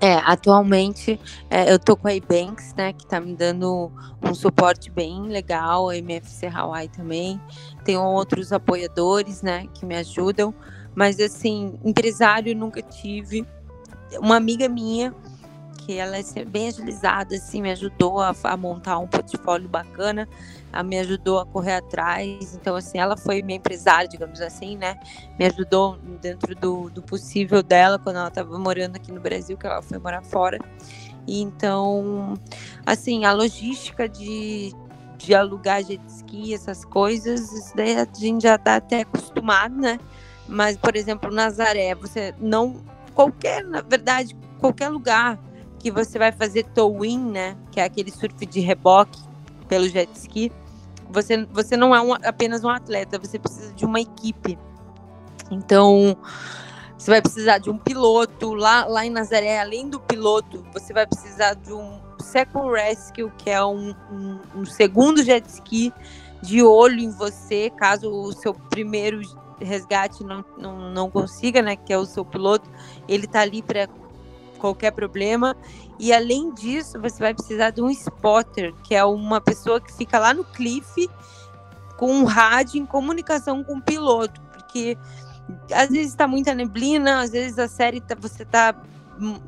É, 0.00 0.14
atualmente 0.24 1.18
é, 1.48 1.72
eu 1.72 1.78
tô 1.78 1.96
com 1.96 2.06
a 2.06 2.14
Ebanks, 2.14 2.74
né, 2.76 2.92
que 2.92 3.06
tá 3.06 3.18
me 3.18 3.34
dando 3.34 3.90
um 4.22 4.34
suporte 4.34 4.90
bem 4.90 5.22
legal, 5.22 5.88
a 5.88 5.96
MFC 5.96 6.46
Hawaii 6.46 6.88
também. 6.88 7.40
Tenho 7.82 8.02
outros 8.02 8.52
apoiadores, 8.52 9.42
né, 9.42 9.66
que 9.74 9.86
me 9.86 9.96
ajudam. 9.96 10.54
Mas, 10.94 11.18
assim, 11.20 11.78
empresário 11.84 12.54
nunca 12.54 12.82
tive. 12.82 13.46
Uma 14.18 14.36
amiga 14.36 14.68
minha, 14.68 15.14
que 15.86 15.98
ela 15.98 16.16
é 16.16 16.44
bem 16.44 16.66
agilizada, 16.66 17.36
assim, 17.36 17.62
me 17.62 17.70
ajudou 17.70 18.20
a, 18.20 18.34
a 18.42 18.56
montar 18.56 18.98
um 18.98 19.06
portfólio 19.06 19.68
bacana, 19.68 20.28
ela 20.72 20.82
me 20.82 20.98
ajudou 20.98 21.38
a 21.38 21.46
correr 21.46 21.76
atrás. 21.76 22.58
Então, 22.60 22.74
assim, 22.74 22.98
ela 22.98 23.16
foi 23.16 23.40
minha 23.40 23.56
empresária, 23.56 24.08
digamos 24.08 24.40
assim, 24.40 24.76
né? 24.76 24.98
Me 25.38 25.46
ajudou 25.46 25.96
dentro 26.20 26.56
do, 26.56 26.90
do 26.90 27.00
possível 27.02 27.62
dela 27.62 28.00
quando 28.00 28.16
ela 28.16 28.26
estava 28.26 28.58
morando 28.58 28.96
aqui 28.96 29.12
no 29.12 29.20
Brasil, 29.20 29.56
que 29.56 29.64
ela 29.64 29.80
foi 29.80 29.98
morar 29.98 30.22
fora. 30.24 30.58
E 31.24 31.40
então, 31.40 32.34
assim, 32.84 33.24
a 33.24 33.32
logística 33.32 34.08
de, 34.08 34.74
de 35.16 35.36
alugar 35.36 35.84
jet 35.84 36.02
ski, 36.08 36.52
essas 36.52 36.84
coisas, 36.84 37.52
isso 37.52 37.76
daí 37.76 37.96
a 37.96 38.08
gente 38.12 38.42
já 38.42 38.58
tá 38.58 38.76
até 38.76 39.02
acostumado, 39.02 39.76
né? 39.76 40.00
Mas, 40.48 40.76
por 40.76 40.96
exemplo, 40.96 41.30
Nazaré, 41.30 41.94
você 41.94 42.34
não 42.40 42.76
qualquer, 43.14 43.64
na 43.64 43.82
verdade, 43.82 44.36
qualquer 44.58 44.88
lugar 44.88 45.38
que 45.86 45.90
você 45.92 46.18
vai 46.18 46.32
fazer 46.32 46.64
towing, 46.74 47.30
né? 47.30 47.56
Que 47.70 47.78
é 47.78 47.84
aquele 47.84 48.10
surf 48.10 48.44
de 48.44 48.58
reboque 48.58 49.22
pelo 49.68 49.88
jet 49.88 50.10
ski. 50.16 50.50
Você, 51.10 51.46
você 51.52 51.76
não 51.76 51.94
é 51.94 52.00
um, 52.00 52.12
apenas 52.12 52.64
um 52.64 52.68
atleta, 52.68 53.20
você 53.20 53.38
precisa 53.38 53.72
de 53.72 53.84
uma 53.84 54.00
equipe. 54.00 54.58
Então, 55.48 56.16
você 56.98 57.12
vai 57.12 57.22
precisar 57.22 57.58
de 57.58 57.70
um 57.70 57.78
piloto. 57.78 58.52
Lá, 58.52 58.84
lá 58.84 59.06
em 59.06 59.10
Nazaré, 59.10 59.60
além 59.60 59.88
do 59.88 60.00
piloto, 60.00 60.66
você 60.72 60.92
vai 60.92 61.06
precisar 61.06 61.54
de 61.54 61.72
um 61.72 62.00
second 62.18 62.68
rescue, 62.72 63.30
que 63.38 63.48
é 63.48 63.64
um, 63.64 63.94
um, 64.10 64.40
um 64.56 64.64
segundo 64.64 65.22
jet 65.22 65.46
ski 65.48 65.94
de 66.42 66.64
olho 66.64 66.98
em 66.98 67.12
você, 67.12 67.70
caso 67.70 68.10
o 68.10 68.32
seu 68.32 68.52
primeiro 68.52 69.20
resgate 69.60 70.24
não, 70.24 70.44
não, 70.58 70.90
não 70.90 71.08
consiga, 71.08 71.62
né? 71.62 71.76
Que 71.76 71.92
é 71.92 71.98
o 71.98 72.04
seu 72.04 72.24
piloto, 72.24 72.68
ele 73.06 73.28
tá 73.28 73.42
ali 73.42 73.62
para 73.62 73.86
qualquer 74.66 74.92
problema. 74.92 75.56
E 75.98 76.12
além 76.12 76.52
disso, 76.52 77.00
você 77.00 77.18
vai 77.18 77.34
precisar 77.34 77.70
de 77.70 77.80
um 77.80 77.90
spotter, 77.90 78.74
que 78.82 78.94
é 78.94 79.04
uma 79.04 79.40
pessoa 79.40 79.80
que 79.80 79.92
fica 79.92 80.18
lá 80.18 80.34
no 80.34 80.44
cliff 80.44 81.08
com 81.96 82.12
um 82.12 82.24
rádio 82.24 82.80
em 82.80 82.86
comunicação 82.86 83.64
com 83.64 83.78
o 83.78 83.82
piloto, 83.82 84.40
porque 84.52 84.98
às 85.72 85.88
vezes 85.88 86.08
está 86.08 86.28
muita 86.28 86.54
neblina, 86.54 87.22
às 87.22 87.30
vezes 87.30 87.58
a 87.58 87.68
série 87.68 88.00
tá, 88.00 88.14
você 88.18 88.44
tá 88.44 88.74
hum, 89.18 89.38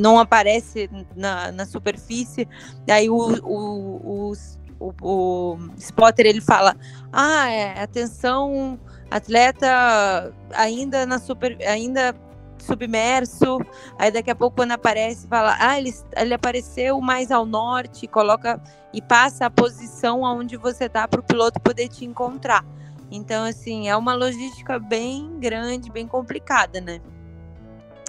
não 0.00 0.18
aparece 0.18 0.90
na, 1.14 1.52
na 1.52 1.64
superfície, 1.66 2.48
daí 2.86 3.08
o, 3.08 3.14
o, 3.44 4.30
o, 4.30 4.32
o, 4.80 4.92
o 5.00 5.58
spotter 5.78 6.26
ele 6.26 6.40
fala: 6.40 6.74
Ah, 7.12 7.48
é, 7.48 7.80
atenção, 7.80 8.80
atleta 9.10 10.32
ainda 10.54 11.06
na 11.06 11.18
super. 11.18 11.56
ainda 11.64 12.14
submerso, 12.62 13.58
aí 13.98 14.10
daqui 14.10 14.30
a 14.30 14.34
pouco 14.34 14.56
quando 14.56 14.72
aparece, 14.72 15.26
fala, 15.26 15.56
ah, 15.58 15.78
ele, 15.78 15.94
ele 16.16 16.34
apareceu 16.34 17.00
mais 17.00 17.30
ao 17.30 17.46
norte, 17.46 18.06
coloca 18.06 18.60
e 18.92 19.00
passa 19.00 19.46
a 19.46 19.50
posição 19.50 20.24
aonde 20.24 20.56
você 20.56 20.88
tá 20.88 21.06
para 21.06 21.20
o 21.20 21.22
piloto 21.22 21.60
poder 21.60 21.88
te 21.88 22.04
encontrar. 22.04 22.64
Então, 23.10 23.44
assim, 23.44 23.88
é 23.88 23.96
uma 23.96 24.14
logística 24.14 24.78
bem 24.78 25.38
grande, 25.38 25.90
bem 25.90 26.06
complicada, 26.06 26.80
né? 26.80 27.00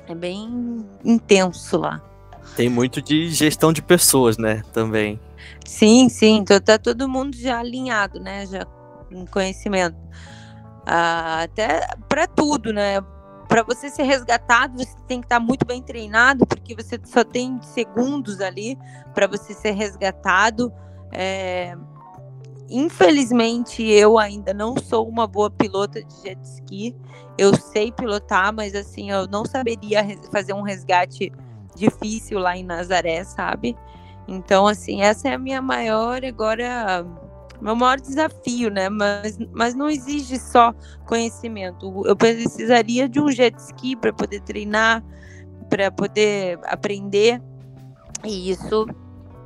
É 0.07 0.13
bem 0.13 0.85
intenso 1.03 1.77
lá. 1.77 2.01
Tem 2.55 2.69
muito 2.69 3.01
de 3.01 3.29
gestão 3.29 3.71
de 3.71 3.81
pessoas, 3.81 4.37
né? 4.37 4.61
Também. 4.73 5.19
Sim, 5.65 6.09
sim. 6.09 6.37
Então 6.37 6.59
tá 6.59 6.77
todo 6.77 7.07
mundo 7.07 7.35
já 7.35 7.59
alinhado, 7.59 8.19
né? 8.19 8.45
Já 8.45 8.65
com 8.65 9.25
conhecimento. 9.25 9.97
Ah, 10.85 11.43
até 11.43 11.87
para 12.09 12.27
tudo, 12.27 12.73
né? 12.73 13.01
Para 13.51 13.63
você 13.63 13.89
ser 13.89 14.03
resgatado, 14.03 14.77
você 14.77 14.95
tem 15.09 15.19
que 15.19 15.25
estar 15.25 15.37
muito 15.37 15.65
bem 15.65 15.81
treinado, 15.81 16.47
porque 16.47 16.73
você 16.73 16.97
só 17.03 17.21
tem 17.21 17.61
segundos 17.61 18.39
ali 18.39 18.79
para 19.13 19.27
você 19.27 19.53
ser 19.53 19.71
resgatado. 19.71 20.71
É, 21.11 21.75
Infelizmente, 22.69 23.83
eu 23.83 24.17
ainda 24.17 24.53
não 24.53 24.77
sou 24.77 25.05
uma 25.05 25.27
boa 25.27 25.51
pilota 25.51 26.01
de 26.01 26.21
jet 26.21 26.41
ski. 26.41 26.95
Eu 27.37 27.53
sei 27.53 27.91
pilotar, 27.91 28.53
mas 28.53 28.73
assim, 28.73 29.11
eu 29.11 29.27
não 29.27 29.43
saberia 29.43 30.01
fazer 30.31 30.53
um 30.53 30.61
resgate 30.61 31.29
difícil 31.75 32.39
lá 32.39 32.55
em 32.55 32.63
Nazaré, 32.63 33.25
sabe? 33.25 33.75
Então, 34.29 34.65
assim, 34.65 35.01
essa 35.01 35.27
é 35.27 35.33
a 35.33 35.37
minha 35.37 35.61
maior 35.61 36.23
agora 36.23 37.05
meu 37.61 37.75
maior 37.75 37.99
desafio, 37.99 38.69
né? 38.69 38.89
Mas, 38.89 39.37
mas 39.51 39.75
não 39.75 39.89
exige 39.89 40.39
só 40.39 40.73
conhecimento. 41.05 42.03
Eu 42.05 42.15
precisaria 42.15 43.07
de 43.07 43.19
um 43.19 43.31
jet 43.31 43.57
ski 43.59 43.95
para 43.95 44.11
poder 44.11 44.41
treinar, 44.41 45.03
para 45.69 45.91
poder 45.91 46.59
aprender. 46.63 47.41
E 48.23 48.51
isso 48.51 48.85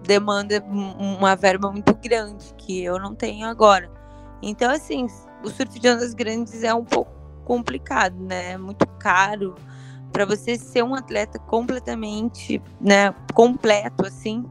demanda 0.03 0.63
uma 0.63 1.35
verba 1.35 1.71
muito 1.71 1.93
grande 1.95 2.53
que 2.57 2.83
eu 2.83 2.99
não 2.99 3.15
tenho 3.15 3.47
agora. 3.47 3.89
Então, 4.41 4.71
assim, 4.71 5.07
o 5.43 5.49
surf 5.49 5.79
de 5.79 5.89
ondas 5.89 6.13
grandes 6.13 6.63
é 6.63 6.73
um 6.73 6.83
pouco 6.83 7.11
complicado, 7.43 8.15
né? 8.19 8.53
É 8.53 8.57
muito 8.57 8.85
caro 8.99 9.55
para 10.15 10.25
você 10.25 10.57
ser 10.57 10.81
um 10.81 10.95
atleta 10.95 11.37
completamente, 11.39 12.61
né, 12.79 13.13
completo 13.33 14.05
assim, 14.05 14.45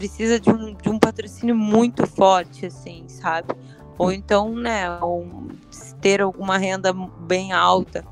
precisa 0.00 0.40
de 0.40 0.48
um, 0.48 0.72
de 0.72 0.88
um 0.88 0.98
patrocínio 0.98 1.54
muito 1.54 2.06
forte, 2.06 2.64
assim, 2.64 3.04
sabe? 3.06 3.54
Ou 3.98 4.10
então, 4.10 4.54
né, 4.54 4.90
um, 5.02 5.48
ter 6.00 6.22
alguma 6.22 6.56
renda 6.56 6.90
bem 7.20 7.52
alta, 7.52 8.02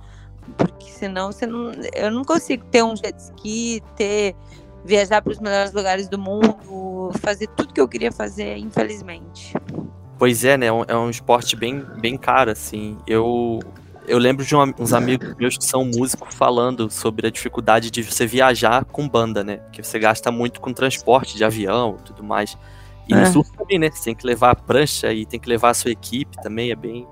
porque 0.59 0.91
senão 0.91 1.33
você 1.33 1.47
não, 1.47 1.73
eu 1.95 2.11
não 2.11 2.25
consigo 2.25 2.63
ter 2.67 2.85
um 2.85 2.95
jet 2.95 3.19
ski, 3.19 3.83
ter 3.97 4.37
viajar 4.85 5.23
para 5.23 5.33
os 5.33 5.39
melhores 5.39 5.73
lugares 5.73 6.09
do 6.11 6.19
mundo, 6.19 7.11
fazer 7.21 7.47
tudo 7.57 7.73
que 7.73 7.81
eu 7.81 7.89
queria 7.89 8.13
fazer, 8.13 8.59
infelizmente. 8.59 9.55
Pois 10.19 10.45
é, 10.45 10.59
né? 10.59 10.67
É 10.67 10.73
um, 10.73 10.85
é 10.87 10.97
um 10.97 11.09
esporte 11.09 11.57
bem, 11.57 11.83
bem 11.99 12.19
caro, 12.19 12.51
assim. 12.51 12.99
Eu, 13.07 13.61
eu 14.09 14.19
lembro 14.19 14.45
de 14.45 14.57
um, 14.57 14.73
uns 14.79 14.93
amigos 14.93 15.35
meus 15.37 15.57
que 15.57 15.65
são 15.65 15.85
músicos 15.85 16.35
falando 16.35 16.91
sobre 16.91 17.27
a 17.27 17.31
dificuldade 17.31 17.91
de 17.91 18.03
você 18.03 18.27
viajar 18.27 18.85
com 18.85 19.09
banda, 19.09 19.45
né? 19.45 19.61
Que 19.73 19.83
você 19.83 19.99
gasta 19.99 20.31
muito 20.33 20.61
com 20.61 20.73
transporte 20.73 21.37
de 21.37 21.45
avião 21.45 21.97
e 22.01 22.03
tudo 22.03 22.25
mais. 22.25 22.57
E 23.09 23.15
é. 23.15 23.21
no 23.21 23.27
sul 23.27 23.45
também, 23.57 23.79
né? 23.79 23.91
Você 23.91 24.05
tem 24.05 24.15
que 24.15 24.27
levar 24.27 24.51
a 24.51 24.55
prancha 24.55 25.13
e 25.13 25.25
tem 25.25 25.39
que 25.39 25.49
levar 25.49 25.71
a 25.71 25.75
sua 25.75 25.91
equipe 25.91 26.37
também, 26.43 26.71
é 26.71 26.77
bem. 26.77 27.07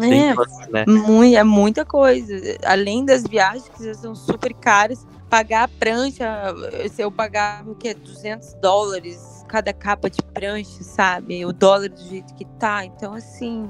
É, 0.00 0.34
né? 0.70 0.84
muito, 0.86 1.36
é 1.36 1.44
muita 1.44 1.84
coisa. 1.84 2.34
Além 2.64 3.04
das 3.04 3.24
viagens, 3.24 3.68
que 3.68 3.94
são 3.94 4.14
super 4.14 4.54
caras, 4.54 5.06
pagar 5.28 5.64
a 5.64 5.68
prancha, 5.68 6.54
se 6.90 7.02
eu 7.02 7.10
pagar 7.10 7.66
o 7.68 7.74
que 7.74 7.92
200 7.92 8.54
dólares 8.54 9.44
cada 9.48 9.72
capa 9.72 10.08
de 10.08 10.22
prancha, 10.32 10.82
sabe? 10.82 11.44
O 11.44 11.52
dólar 11.52 11.90
do 11.90 12.00
jeito 12.00 12.34
que 12.34 12.46
tá. 12.58 12.86
Então, 12.86 13.12
assim, 13.12 13.68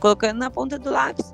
colocando 0.00 0.38
na 0.38 0.48
ponta 0.48 0.78
do 0.78 0.90
lápis, 0.90 1.32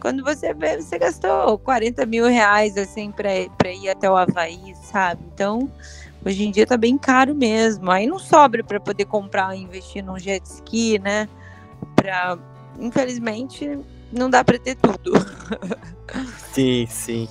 quando 0.00 0.22
você 0.22 0.54
vê, 0.54 0.80
você 0.80 0.98
gastou 0.98 1.58
40 1.58 2.06
mil 2.06 2.26
reais, 2.26 2.76
assim, 2.76 3.10
pra 3.10 3.32
ir 3.34 3.88
até 3.88 4.10
o 4.10 4.16
Havaí, 4.16 4.74
sabe? 4.82 5.22
Então, 5.34 5.70
hoje 6.24 6.44
em 6.44 6.50
dia 6.50 6.66
tá 6.66 6.76
bem 6.76 6.96
caro 6.96 7.34
mesmo. 7.34 7.90
Aí 7.90 8.06
não 8.06 8.18
sobra 8.18 8.62
para 8.62 8.80
poder 8.80 9.04
comprar 9.06 9.56
e 9.56 9.62
investir 9.62 10.04
num 10.04 10.18
jet 10.18 10.44
ski, 10.44 10.98
né? 10.98 11.28
Pra, 11.94 12.38
infelizmente, 12.78 13.78
não 14.12 14.30
dá 14.30 14.44
para 14.44 14.58
ter 14.58 14.76
tudo. 14.76 15.12
Sim, 16.52 16.86
sim. 16.88 17.28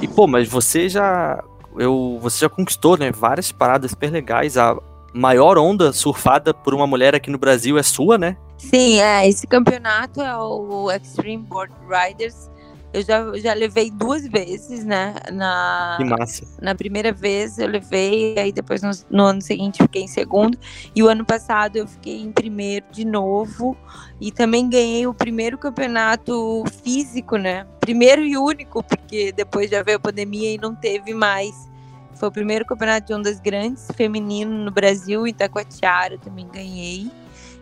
E, 0.00 0.06
pô, 0.06 0.26
mas 0.26 0.48
você 0.48 0.88
já. 0.88 1.42
Eu, 1.76 2.18
você 2.20 2.40
já 2.40 2.48
conquistou, 2.48 2.96
né? 2.96 3.10
Várias 3.10 3.50
paradas 3.50 3.90
super 3.90 4.10
legais. 4.10 4.56
A 4.56 4.76
maior 5.12 5.58
onda 5.58 5.92
surfada 5.92 6.52
por 6.52 6.74
uma 6.74 6.86
mulher 6.86 7.14
aqui 7.14 7.30
no 7.30 7.38
Brasil 7.38 7.78
é 7.78 7.82
sua, 7.82 8.18
né? 8.18 8.36
Sim, 8.58 9.00
é. 9.00 9.28
Esse 9.28 9.46
campeonato 9.46 10.20
é 10.20 10.36
o 10.36 10.90
Extreme 10.90 11.44
Board 11.44 11.72
Riders. 11.88 12.50
Eu 12.92 13.02
já, 13.02 13.38
já 13.38 13.52
levei 13.52 13.90
duas 13.90 14.26
vezes, 14.26 14.84
né? 14.84 15.14
Na, 15.30 15.96
que 15.98 16.04
massa. 16.04 16.46
Na 16.60 16.74
primeira 16.74 17.12
vez 17.12 17.58
eu 17.58 17.68
levei, 17.68 18.34
aí 18.38 18.50
depois 18.50 18.82
no, 18.82 18.90
no, 19.10 19.24
ano 19.24 19.42
seguinte 19.42 19.82
fiquei 19.82 20.02
em 20.02 20.08
segundo. 20.08 20.58
E 20.94 21.02
o 21.02 21.08
ano 21.08 21.24
passado 21.24 21.76
eu 21.76 21.86
fiquei 21.86 22.20
em 22.20 22.32
primeiro 22.32 22.86
de 22.90 23.04
novo. 23.04 23.76
E 24.20 24.32
também 24.32 24.68
ganhei 24.68 25.06
o 25.06 25.12
primeiro 25.12 25.58
campeonato 25.58 26.64
físico, 26.82 27.36
né? 27.36 27.66
Primeiro 27.78 28.24
e 28.24 28.36
único, 28.38 28.82
porque 28.82 29.32
depois 29.32 29.70
já 29.70 29.82
veio 29.82 29.98
a 29.98 30.00
pandemia 30.00 30.54
e 30.54 30.58
não 30.58 30.74
teve 30.74 31.12
mais. 31.12 31.68
Foi 32.14 32.28
o 32.28 32.32
primeiro 32.32 32.64
campeonato 32.64 33.06
de 33.06 33.14
ondas 33.14 33.38
grandes 33.38 33.86
feminino 33.94 34.50
no 34.50 34.72
Brasil, 34.72 35.26
Itacoatiara 35.26 36.18
também 36.18 36.48
ganhei. 36.48 37.08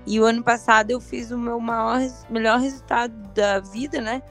E 0.07 0.21
o 0.21 0.25
ano 0.25 0.43
passado 0.43 0.91
eu 0.91 1.01
fiz 1.01 1.31
o 1.31 1.39
meu 1.39 1.59
maior, 1.59 2.01
melhor 2.31 2.61
resultado 2.61 3.13
da 3.35 3.59
vida, 3.61 4.01
né? 4.01 4.23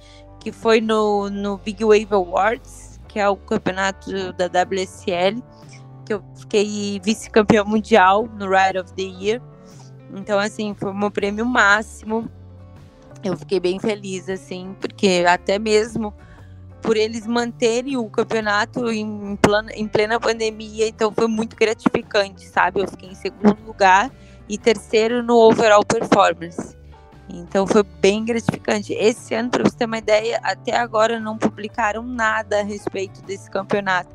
que 0.46 0.52
foi 0.52 0.80
no, 0.80 1.28
no 1.28 1.58
Big 1.58 1.84
Wave 1.84 2.08
Awards, 2.12 3.00
que 3.08 3.20
é 3.20 3.28
o 3.28 3.36
campeonato 3.36 4.32
da 4.34 4.46
WSL, 4.46 5.42
que 6.06 6.14
eu 6.14 6.24
fiquei 6.36 7.02
vice-campeão 7.04 7.66
mundial 7.66 8.30
no 8.38 8.48
Ride 8.48 8.78
of 8.78 8.94
the 8.94 9.02
Year. 9.02 9.42
Então, 10.14 10.38
assim, 10.38 10.76
foi 10.76 10.94
meu 10.94 11.10
prêmio 11.10 11.48
máximo. 11.48 12.30
Eu 13.24 13.36
fiquei 13.36 13.60
bem 13.60 13.80
feliz, 13.80 14.30
assim, 14.30 14.76
porque 14.80 15.26
até 15.28 15.58
mesmo 15.58 16.14
por 16.80 16.96
eles 16.96 17.26
manterem 17.26 17.98
o 17.98 18.08
campeonato 18.08 18.92
em, 18.92 19.36
plana, 19.38 19.72
em 19.74 19.88
plena 19.88 20.20
pandemia, 20.20 20.88
então 20.88 21.12
foi 21.12 21.26
muito 21.26 21.56
gratificante, 21.56 22.46
sabe? 22.46 22.82
Eu 22.82 22.88
fiquei 22.88 23.10
em 23.10 23.16
segundo 23.16 23.58
lugar 23.66 24.12
e 24.48 24.58
terceiro 24.58 25.24
no 25.24 25.36
overall 25.36 25.84
performance. 25.86 26.76
Então 27.30 27.66
foi 27.66 27.84
bem 27.84 28.24
gratificante. 28.24 28.94
Esse 28.94 29.34
ano, 29.34 29.50
para 29.50 29.64
você 29.64 29.76
ter 29.76 29.86
uma 29.86 29.98
ideia, 29.98 30.40
até 30.44 30.76
agora 30.76 31.20
não 31.20 31.38
publicaram 31.38 32.04
nada 32.04 32.60
a 32.60 32.64
respeito 32.64 33.22
desse 33.24 33.50
campeonato. 33.50 34.10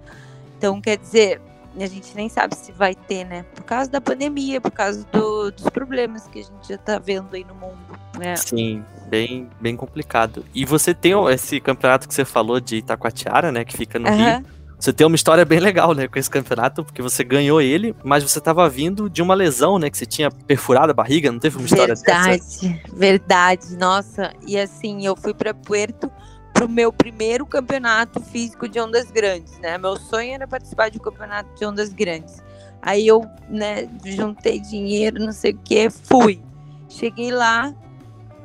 Então, 0.56 0.80
quer 0.80 0.96
dizer, 0.99 1.40
a 1.78 1.87
gente 1.87 2.14
nem 2.14 2.28
sabe 2.28 2.54
se 2.54 2.70
vai 2.72 2.94
ter, 2.94 3.25
né? 3.25 3.44
Por 3.54 3.64
causa 3.64 3.90
da 3.90 4.00
pandemia, 4.00 4.60
por 4.60 4.70
causa 4.70 5.04
do, 5.10 5.50
dos 5.50 5.68
problemas 5.70 6.26
que 6.28 6.40
a 6.40 6.42
gente 6.42 6.68
já 6.68 6.75
está 6.75 6.99
vendo 6.99 7.34
aí 7.34 7.44
no 7.44 7.54
mundo, 7.54 7.99
né? 8.18 8.37
Sim. 8.37 8.84
bem, 9.06 9.49
bem 9.60 9.76
complicado. 9.76 10.44
E 10.54 10.64
você 10.64 10.94
tem 10.94 11.12
esse 11.30 11.60
campeonato 11.60 12.06
que 12.06 12.14
você 12.14 12.25
falou 12.25 12.60
de 12.60 12.76
Itacoatiara, 12.76 13.50
né? 13.50 13.64
Que 13.64 13.76
fica 13.76 13.99
no. 13.99 14.08
Rio. 14.08 14.60
Você 14.80 14.94
tem 14.94 15.06
uma 15.06 15.14
história 15.14 15.44
bem 15.44 15.60
legal, 15.60 15.92
né, 15.92 16.08
com 16.08 16.18
esse 16.18 16.30
campeonato, 16.30 16.82
porque 16.82 17.02
você 17.02 17.22
ganhou 17.22 17.60
ele, 17.60 17.94
mas 18.02 18.22
você 18.22 18.40
tava 18.40 18.66
vindo 18.66 19.10
de 19.10 19.20
uma 19.20 19.34
lesão, 19.34 19.78
né, 19.78 19.90
que 19.90 19.99
você 19.99 20.06
tinha 20.06 20.30
perfurado 20.30 20.90
a 20.90 20.94
barriga, 20.94 21.30
não 21.30 21.38
teve 21.38 21.58
uma 21.58 21.66
história 21.66 21.88
dessa? 21.88 22.02
Verdade, 22.02 22.82
verdade. 22.90 23.76
Nossa, 23.76 24.32
e 24.46 24.58
assim, 24.58 25.04
eu 25.04 25.14
fui 25.14 25.34
para 25.34 25.52
Puerto 25.52 26.10
pro 26.54 26.66
meu 26.66 26.90
primeiro 26.90 27.44
campeonato 27.44 28.20
físico 28.20 28.66
de 28.66 28.80
ondas 28.80 29.10
grandes, 29.10 29.58
né? 29.58 29.76
Meu 29.76 29.96
sonho 29.96 30.32
era 30.32 30.49
participar 30.49 30.88
de 30.88 30.96
um 30.96 31.02
campeonato 31.02 31.54
de 31.54 31.64
ondas 31.66 31.92
grandes. 31.92 32.42
Aí 32.80 33.06
eu, 33.06 33.22
né, 33.50 33.87
juntei 34.02 34.58
dinheiro, 34.58 35.22
não 35.22 35.32
sei 35.32 35.52
o 35.52 35.58
que, 35.58 35.90
fui. 35.90 36.40
Cheguei 36.88 37.30
lá, 37.30 37.75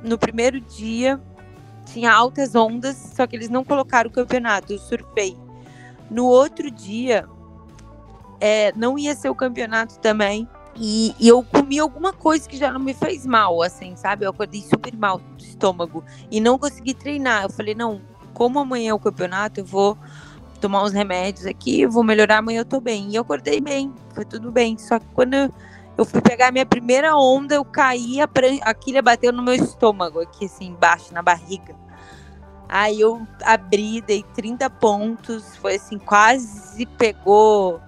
no 0.04 0.18
primeiro 0.18 0.60
dia, 0.60 1.18
tinha 1.86 2.12
altas 2.12 2.56
ondas, 2.56 3.14
só 3.16 3.26
que 3.26 3.38
eles 3.38 3.48
não 3.48 3.64
colocaram 3.64 4.10
o 4.10 4.14
campeonato, 4.14 4.74
eu 4.74 4.80
surfei. 4.80 5.45
No 6.10 6.26
outro 6.26 6.70
dia, 6.70 7.28
é, 8.40 8.72
não 8.76 8.98
ia 8.98 9.16
ser 9.16 9.30
o 9.30 9.36
campeonato 9.36 10.00
também. 10.00 10.48
E, 10.78 11.16
e 11.20 11.28
eu 11.28 11.42
comi 11.42 11.80
alguma 11.80 12.12
coisa 12.12 12.48
que 12.48 12.58
já 12.58 12.72
não 12.72 12.80
me 12.80 12.94
fez 12.94 13.26
mal, 13.26 13.62
assim, 13.62 13.96
sabe? 13.96 14.26
Eu 14.26 14.30
acordei 14.32 14.62
super 14.62 14.96
mal 14.96 15.20
do 15.20 15.44
estômago 15.44 16.04
e 16.30 16.42
não 16.42 16.60
consegui 16.60 16.94
treinar. 16.94 17.44
Eu 17.44 17.50
falei, 17.50 17.74
não, 17.74 18.02
como 18.34 18.60
amanhã 18.60 18.92
é 18.92 18.94
o 18.94 19.00
campeonato, 19.00 19.62
eu 19.62 19.66
vou 19.66 19.98
tomar 20.60 20.84
uns 20.84 20.92
remédios 20.92 21.46
aqui, 21.46 21.86
vou 21.86 22.04
melhorar, 22.04 22.40
amanhã 22.40 22.60
eu 22.60 22.66
tô 22.66 22.82
bem. 22.82 23.10
E 23.10 23.16
eu 23.16 23.22
acordei 23.22 23.62
bem, 23.62 23.94
foi 24.14 24.26
tudo 24.26 24.52
bem. 24.52 24.78
Só 24.78 25.00
que 25.00 25.06
quando 25.14 25.34
eu, 25.34 25.54
eu 25.98 26.04
fui 26.04 26.22
pegar 26.22 26.50
a 26.50 26.52
minha 26.52 26.66
primeira 26.66 27.16
onda, 27.16 27.56
eu 27.56 27.64
caí, 27.64 28.20
a, 28.20 28.28
a 28.62 28.74
quilha 28.74 29.02
bateu 29.02 29.32
no 29.32 29.42
meu 29.42 29.54
estômago, 29.54 30.20
aqui 30.20 30.46
assim, 30.46 30.68
embaixo, 30.68 31.14
na 31.14 31.22
barriga. 31.22 31.74
Aí 32.68 33.00
eu 33.00 33.26
abri, 33.44 34.02
dei 34.02 34.24
30 34.34 34.70
pontos, 34.70 35.56
foi 35.58 35.76
assim, 35.76 35.98
quase 36.00 36.86
pegou 36.98 37.80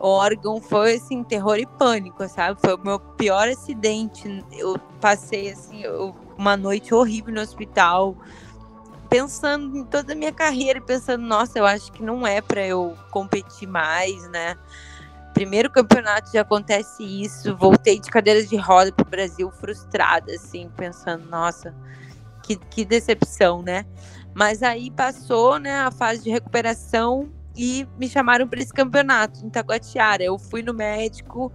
órgão, 0.00 0.60
foi 0.60 0.96
assim, 0.96 1.22
terror 1.22 1.56
e 1.58 1.66
pânico, 1.66 2.26
sabe? 2.28 2.60
Foi 2.60 2.74
o 2.74 2.78
meu 2.78 2.98
pior 2.98 3.48
acidente. 3.48 4.44
Eu 4.52 4.78
passei 5.00 5.50
assim, 5.50 5.82
eu- 5.82 6.14
uma 6.36 6.56
noite 6.56 6.94
horrível 6.94 7.32
no 7.32 7.40
hospital, 7.40 8.14
pensando 9.08 9.76
em 9.76 9.84
toda 9.84 10.12
a 10.12 10.16
minha 10.16 10.32
carreira 10.32 10.80
pensando, 10.80 11.22
nossa, 11.24 11.58
eu 11.58 11.66
acho 11.66 11.92
que 11.92 12.02
não 12.02 12.26
é 12.26 12.40
para 12.40 12.66
eu 12.66 12.96
competir 13.10 13.68
mais, 13.68 14.28
né? 14.30 14.56
Primeiro 15.32 15.70
campeonato 15.70 16.32
já 16.32 16.40
acontece 16.40 17.02
isso, 17.04 17.56
voltei 17.56 18.00
de 18.00 18.10
cadeiras 18.10 18.48
de 18.48 18.56
roda 18.56 18.90
pro 18.92 19.04
Brasil 19.04 19.50
frustrada, 19.50 20.32
assim, 20.32 20.70
pensando, 20.76 21.26
nossa, 21.28 21.74
que, 22.46 22.56
que 22.56 22.84
decepção, 22.84 23.62
né? 23.62 23.84
Mas 24.32 24.62
aí 24.62 24.90
passou, 24.90 25.58
né, 25.58 25.80
a 25.80 25.90
fase 25.90 26.22
de 26.22 26.30
recuperação 26.30 27.30
e 27.56 27.86
me 27.98 28.08
chamaram 28.08 28.46
para 28.46 28.60
esse 28.60 28.72
campeonato 28.72 29.44
em 29.44 29.48
Taguatiara. 29.48 30.22
Eu 30.22 30.38
fui 30.38 30.62
no 30.62 30.74
médico, 30.74 31.50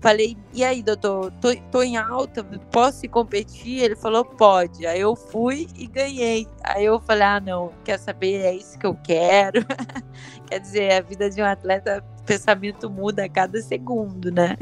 falei, 0.00 0.36
e 0.54 0.64
aí, 0.64 0.82
doutor, 0.82 1.32
tô, 1.40 1.54
tô 1.72 1.82
em 1.82 1.96
alta, 1.96 2.44
posso 2.70 3.04
ir 3.04 3.08
competir? 3.08 3.82
Ele 3.82 3.96
falou, 3.96 4.24
pode. 4.24 4.86
Aí 4.86 5.00
eu 5.00 5.16
fui 5.16 5.66
e 5.76 5.86
ganhei. 5.86 6.46
Aí 6.62 6.84
eu 6.84 7.00
falei, 7.00 7.24
ah, 7.24 7.40
não, 7.40 7.72
quer 7.84 7.98
saber, 7.98 8.42
é 8.42 8.54
isso 8.54 8.78
que 8.78 8.86
eu 8.86 8.94
quero. 8.94 9.66
quer 10.46 10.60
dizer, 10.60 10.92
a 10.92 11.00
vida 11.00 11.28
de 11.28 11.42
um 11.42 11.46
atleta, 11.46 12.04
o 12.20 12.22
pensamento 12.22 12.88
muda 12.88 13.24
a 13.24 13.28
cada 13.28 13.60
segundo, 13.60 14.30
né? 14.30 14.56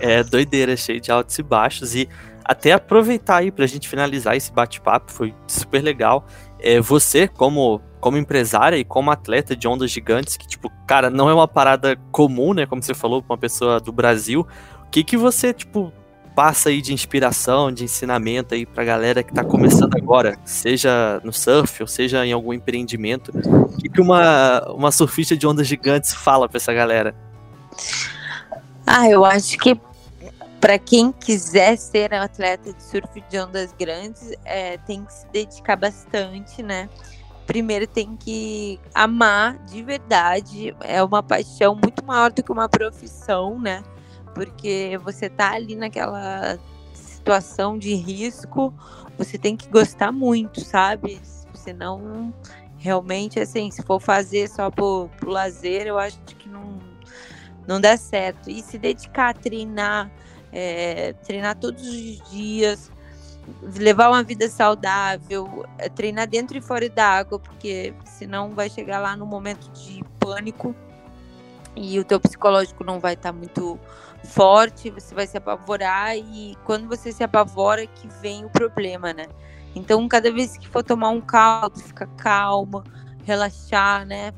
É 0.00 0.22
doideira, 0.22 0.76
cheio 0.76 1.00
de 1.00 1.10
altos 1.10 1.38
e 1.38 1.42
baixos. 1.42 1.94
E 1.94 2.08
até 2.46 2.72
aproveitar 2.72 3.38
aí 3.38 3.50
pra 3.50 3.66
gente 3.66 3.88
finalizar 3.88 4.36
esse 4.36 4.52
bate-papo, 4.52 5.10
foi 5.10 5.34
super 5.48 5.82
legal. 5.82 6.24
É, 6.60 6.80
você, 6.80 7.26
como, 7.26 7.80
como 8.00 8.16
empresária 8.16 8.76
e 8.76 8.84
como 8.84 9.10
atleta 9.10 9.56
de 9.56 9.66
ondas 9.66 9.90
gigantes, 9.90 10.36
que, 10.36 10.46
tipo, 10.46 10.70
cara, 10.86 11.10
não 11.10 11.28
é 11.28 11.34
uma 11.34 11.48
parada 11.48 11.96
comum, 12.12 12.54
né? 12.54 12.64
Como 12.64 12.80
você 12.80 12.94
falou, 12.94 13.20
pra 13.20 13.34
uma 13.34 13.38
pessoa 13.38 13.80
do 13.80 13.90
Brasil. 13.90 14.46
O 14.86 14.90
que 14.90 15.02
que 15.02 15.16
você, 15.16 15.52
tipo, 15.52 15.92
passa 16.36 16.68
aí 16.68 16.80
de 16.80 16.94
inspiração, 16.94 17.72
de 17.72 17.82
ensinamento 17.82 18.54
aí 18.54 18.64
pra 18.64 18.84
galera 18.84 19.24
que 19.24 19.34
tá 19.34 19.42
começando 19.42 19.96
agora, 19.96 20.38
seja 20.44 21.20
no 21.24 21.32
surf 21.32 21.82
ou 21.82 21.88
seja 21.88 22.24
em 22.24 22.32
algum 22.32 22.52
empreendimento? 22.52 23.32
O 23.36 23.76
que, 23.76 23.88
que 23.88 24.00
uma, 24.00 24.60
uma 24.70 24.92
surfista 24.92 25.36
de 25.36 25.48
ondas 25.48 25.66
gigantes 25.66 26.14
fala 26.14 26.48
pra 26.48 26.58
essa 26.58 26.72
galera? 26.72 27.12
Ah, 28.86 29.10
eu 29.10 29.24
acho 29.24 29.58
que 29.58 29.80
para 30.60 30.78
quem 30.78 31.12
quiser 31.12 31.76
ser 31.76 32.12
atleta 32.14 32.72
de 32.72 32.82
surf 32.82 33.20
de 33.28 33.38
ondas 33.38 33.72
grandes, 33.78 34.32
é, 34.44 34.78
tem 34.78 35.04
que 35.04 35.12
se 35.12 35.26
dedicar 35.28 35.76
bastante, 35.76 36.62
né? 36.62 36.88
Primeiro 37.46 37.86
tem 37.86 38.16
que 38.16 38.80
amar 38.94 39.56
de 39.66 39.82
verdade, 39.82 40.74
é 40.80 41.02
uma 41.02 41.22
paixão 41.22 41.74
muito 41.74 42.04
maior 42.04 42.32
do 42.32 42.42
que 42.42 42.50
uma 42.50 42.68
profissão, 42.68 43.58
né? 43.58 43.82
Porque 44.34 44.98
você 45.02 45.28
tá 45.28 45.52
ali 45.52 45.76
naquela 45.76 46.58
situação 46.92 47.78
de 47.78 47.94
risco, 47.94 48.74
você 49.16 49.38
tem 49.38 49.56
que 49.56 49.68
gostar 49.68 50.10
muito, 50.10 50.60
sabe? 50.60 51.20
Senão, 51.54 52.34
realmente, 52.76 53.40
assim, 53.40 53.70
se 53.70 53.82
for 53.82 54.00
fazer 54.00 54.48
só 54.48 54.70
por, 54.70 55.08
por 55.18 55.28
lazer, 55.28 55.86
eu 55.86 55.98
acho 55.98 56.18
que 56.18 56.48
não, 56.48 56.78
não 57.66 57.80
dá 57.80 57.96
certo. 57.96 58.50
E 58.50 58.62
se 58.62 58.78
dedicar 58.78 59.30
a 59.30 59.34
treinar, 59.34 60.10
é, 60.52 61.12
treinar 61.24 61.56
todos 61.56 61.86
os 61.86 62.30
dias, 62.30 62.90
levar 63.78 64.08
uma 64.08 64.22
vida 64.22 64.48
saudável, 64.48 65.64
é, 65.78 65.88
treinar 65.88 66.28
dentro 66.28 66.56
e 66.56 66.60
fora 66.60 66.88
da 66.88 67.06
água, 67.06 67.38
porque 67.38 67.94
senão 68.04 68.50
vai 68.50 68.68
chegar 68.68 68.98
lá 68.98 69.16
no 69.16 69.26
momento 69.26 69.70
de 69.72 70.04
pânico 70.18 70.74
e 71.74 71.98
o 72.00 72.04
teu 72.04 72.18
psicológico 72.18 72.82
não 72.82 72.98
vai 72.98 73.14
estar 73.14 73.32
muito 73.32 73.78
forte, 74.24 74.90
você 74.90 75.14
vai 75.14 75.26
se 75.26 75.36
apavorar 75.36 76.16
e 76.16 76.56
quando 76.64 76.88
você 76.88 77.12
se 77.12 77.22
apavora 77.22 77.86
que 77.86 78.08
vem 78.20 78.44
o 78.44 78.50
problema, 78.50 79.12
né? 79.12 79.26
Então, 79.74 80.08
cada 80.08 80.32
vez 80.32 80.56
que 80.56 80.66
for 80.66 80.82
tomar 80.82 81.10
um 81.10 81.20
caldo, 81.20 81.78
fica 81.78 82.06
calma, 82.16 82.82
relaxar, 83.24 84.06
né? 84.06 84.32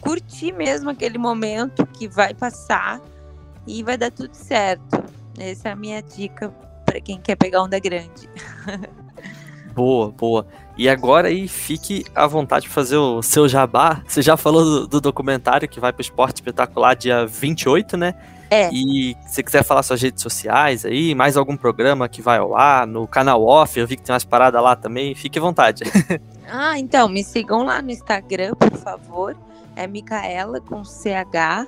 Curtir 0.00 0.52
mesmo 0.52 0.88
aquele 0.88 1.18
momento 1.18 1.84
que 1.86 2.06
vai 2.06 2.32
passar 2.32 3.00
e 3.66 3.82
vai 3.82 3.98
dar 3.98 4.12
tudo 4.12 4.32
certo. 4.34 5.04
Essa 5.38 5.68
é 5.68 5.72
a 5.72 5.76
minha 5.76 6.02
dica 6.02 6.52
para 6.84 7.00
quem 7.00 7.20
quer 7.20 7.36
pegar 7.36 7.62
onda 7.62 7.78
grande. 7.78 8.28
Boa, 9.76 10.10
boa. 10.10 10.46
E 10.74 10.88
agora 10.88 11.28
aí 11.28 11.46
fique 11.46 12.02
à 12.14 12.26
vontade 12.26 12.62
de 12.62 12.70
fazer 12.70 12.96
o 12.96 13.20
seu 13.20 13.46
jabá. 13.46 14.02
Você 14.08 14.22
já 14.22 14.34
falou 14.34 14.64
do, 14.64 14.86
do 14.86 15.00
documentário 15.02 15.68
que 15.68 15.78
vai 15.78 15.92
pro 15.92 16.00
Esporte 16.00 16.36
Espetacular 16.36 16.96
dia 16.96 17.26
28, 17.26 17.94
né? 17.94 18.14
É. 18.50 18.70
E 18.72 19.14
se 19.26 19.34
você 19.34 19.42
quiser 19.42 19.62
falar 19.62 19.82
suas 19.82 20.00
redes 20.00 20.22
sociais 20.22 20.86
aí, 20.86 21.14
mais 21.14 21.36
algum 21.36 21.58
programa 21.58 22.08
que 22.08 22.22
vai 22.22 22.38
ao 22.38 22.56
ar, 22.56 22.86
no 22.86 23.06
canal 23.06 23.44
off, 23.44 23.78
eu 23.78 23.86
vi 23.86 23.96
que 23.96 24.02
tem 24.02 24.14
umas 24.14 24.24
paradas 24.24 24.62
lá 24.62 24.74
também, 24.74 25.14
fique 25.14 25.38
à 25.38 25.42
vontade. 25.42 25.84
Ah, 26.48 26.78
então, 26.78 27.08
me 27.08 27.24
sigam 27.24 27.64
lá 27.64 27.82
no 27.82 27.90
Instagram, 27.90 28.54
por 28.54 28.78
favor. 28.78 29.36
É 29.74 29.84
Micaela 29.84 30.60
com 30.60 30.84
CH 30.84 31.66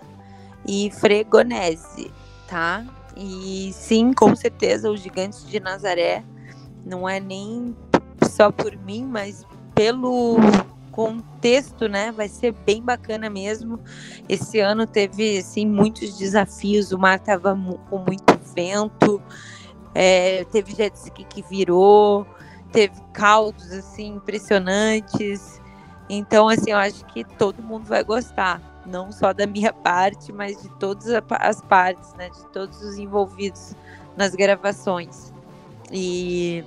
e 0.64 0.88
Fregonese, 0.92 2.12
tá? 2.46 2.84
E 3.18 3.72
sim, 3.72 4.12
com 4.12 4.36
certeza, 4.36 4.88
os 4.88 5.00
Gigantes 5.00 5.44
de 5.44 5.58
Nazaré 5.58 6.22
não 6.86 7.08
é 7.08 7.18
nem 7.18 7.76
só 8.30 8.52
por 8.52 8.76
mim, 8.76 9.04
mas 9.04 9.44
pelo 9.74 10.36
contexto, 10.92 11.88
né? 11.88 12.12
Vai 12.12 12.28
ser 12.28 12.52
bem 12.64 12.80
bacana 12.80 13.28
mesmo. 13.28 13.80
Esse 14.28 14.60
ano 14.60 14.86
teve 14.86 15.38
assim 15.38 15.66
muitos 15.66 16.16
desafios. 16.16 16.92
O 16.92 16.98
mar 16.98 17.18
estava 17.18 17.58
com 17.90 17.98
muito 17.98 18.38
vento, 18.54 19.20
é, 19.94 20.44
teve 20.44 20.74
jet 20.74 20.94
ski 20.94 21.24
que 21.24 21.42
virou, 21.42 22.24
teve 22.72 22.94
caldos 23.12 23.72
assim 23.72 24.14
impressionantes. 24.14 25.60
Então, 26.08 26.48
assim, 26.48 26.70
eu 26.70 26.78
acho 26.78 27.04
que 27.06 27.24
todo 27.24 27.62
mundo 27.62 27.84
vai 27.84 28.02
gostar, 28.02 28.62
não 28.88 29.12
só 29.12 29.32
da 29.32 29.46
minha 29.46 29.72
parte, 29.72 30.32
mas 30.32 30.60
de 30.62 30.68
todas 30.78 31.06
as 31.30 31.60
partes, 31.62 32.14
né? 32.14 32.30
De 32.30 32.46
todos 32.46 32.80
os 32.82 32.98
envolvidos 32.98 33.74
nas 34.16 34.34
gravações. 34.34 35.32
E 35.92 36.64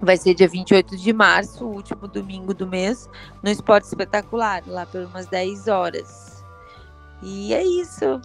vai 0.00 0.16
ser 0.16 0.34
dia 0.34 0.48
28 0.48 0.96
de 0.96 1.12
março, 1.12 1.64
o 1.64 1.72
último 1.74 2.06
domingo 2.06 2.54
do 2.54 2.66
mês, 2.66 3.08
no 3.42 3.50
Esporte 3.50 3.84
Espetacular, 3.84 4.62
lá 4.66 4.86
por 4.86 5.00
umas 5.02 5.26
10 5.26 5.68
horas. 5.68 6.44
E 7.22 7.52
é 7.52 7.64
isso. 7.64 8.20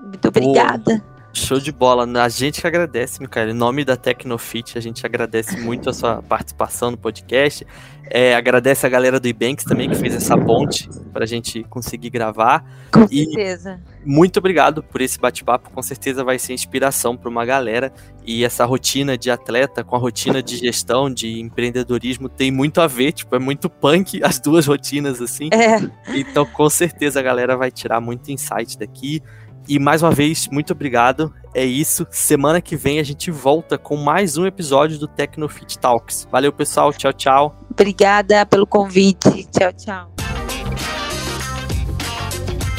Muito 0.00 0.28
obrigada. 0.28 1.02
Show 1.32 1.60
de 1.60 1.70
bola. 1.70 2.06
A 2.22 2.28
gente 2.28 2.60
que 2.60 2.66
agradece, 2.66 3.20
Micael. 3.20 3.50
Em 3.50 3.54
nome 3.54 3.84
da 3.84 3.96
Tecnofit, 3.96 4.76
a 4.76 4.80
gente 4.80 5.06
agradece 5.06 5.56
muito 5.58 5.88
a 5.88 5.92
sua 5.92 6.22
participação 6.22 6.90
no 6.90 6.96
podcast. 6.96 7.66
É, 8.12 8.34
agradece 8.34 8.84
a 8.84 8.88
galera 8.88 9.20
do 9.20 9.28
Ibanks 9.28 9.64
também, 9.64 9.88
que 9.88 9.94
fez 9.94 10.16
essa 10.16 10.36
ponte 10.36 10.88
para 11.12 11.22
a 11.22 11.26
gente 11.26 11.62
conseguir 11.64 12.10
gravar. 12.10 12.64
Com 12.92 13.06
e 13.08 13.24
certeza. 13.24 13.80
Muito 14.04 14.38
obrigado 14.38 14.82
por 14.82 15.00
esse 15.00 15.20
bate-papo. 15.20 15.70
Com 15.70 15.80
certeza 15.80 16.24
vai 16.24 16.36
ser 16.36 16.52
inspiração 16.52 17.16
para 17.16 17.28
uma 17.28 17.44
galera. 17.44 17.92
E 18.26 18.44
essa 18.44 18.64
rotina 18.64 19.16
de 19.16 19.30
atleta 19.30 19.84
com 19.84 19.94
a 19.94 19.98
rotina 19.98 20.42
de 20.42 20.56
gestão, 20.56 21.08
de 21.08 21.40
empreendedorismo, 21.40 22.28
tem 22.28 22.50
muito 22.50 22.80
a 22.80 22.88
ver. 22.88 23.12
Tipo, 23.12 23.36
é 23.36 23.38
muito 23.38 23.70
punk 23.70 24.20
as 24.24 24.40
duas 24.40 24.66
rotinas, 24.66 25.22
assim. 25.22 25.48
É. 25.52 25.78
Então, 26.18 26.44
com 26.44 26.68
certeza, 26.68 27.20
a 27.20 27.22
galera 27.22 27.56
vai 27.56 27.70
tirar 27.70 28.00
muito 28.00 28.32
insight 28.32 28.76
daqui. 28.76 29.22
E 29.70 29.78
mais 29.78 30.02
uma 30.02 30.10
vez, 30.10 30.48
muito 30.48 30.72
obrigado. 30.72 31.32
É 31.54 31.64
isso. 31.64 32.04
Semana 32.10 32.60
que 32.60 32.74
vem 32.74 32.98
a 32.98 33.04
gente 33.04 33.30
volta 33.30 33.78
com 33.78 33.96
mais 33.96 34.36
um 34.36 34.44
episódio 34.44 34.98
do 34.98 35.06
Tecnofit 35.06 35.78
Talks. 35.78 36.26
Valeu, 36.28 36.52
pessoal. 36.52 36.92
Tchau, 36.92 37.12
tchau. 37.12 37.56
Obrigada 37.70 38.44
pelo 38.44 38.66
convite. 38.66 39.46
Tchau, 39.52 39.72
tchau. 39.72 40.12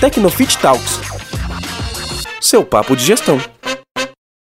Tecnofit 0.02 0.58
Talks. 0.58 1.00
Seu 2.42 2.66
papo 2.66 2.94
de 2.94 3.06
gestão. 3.06 3.40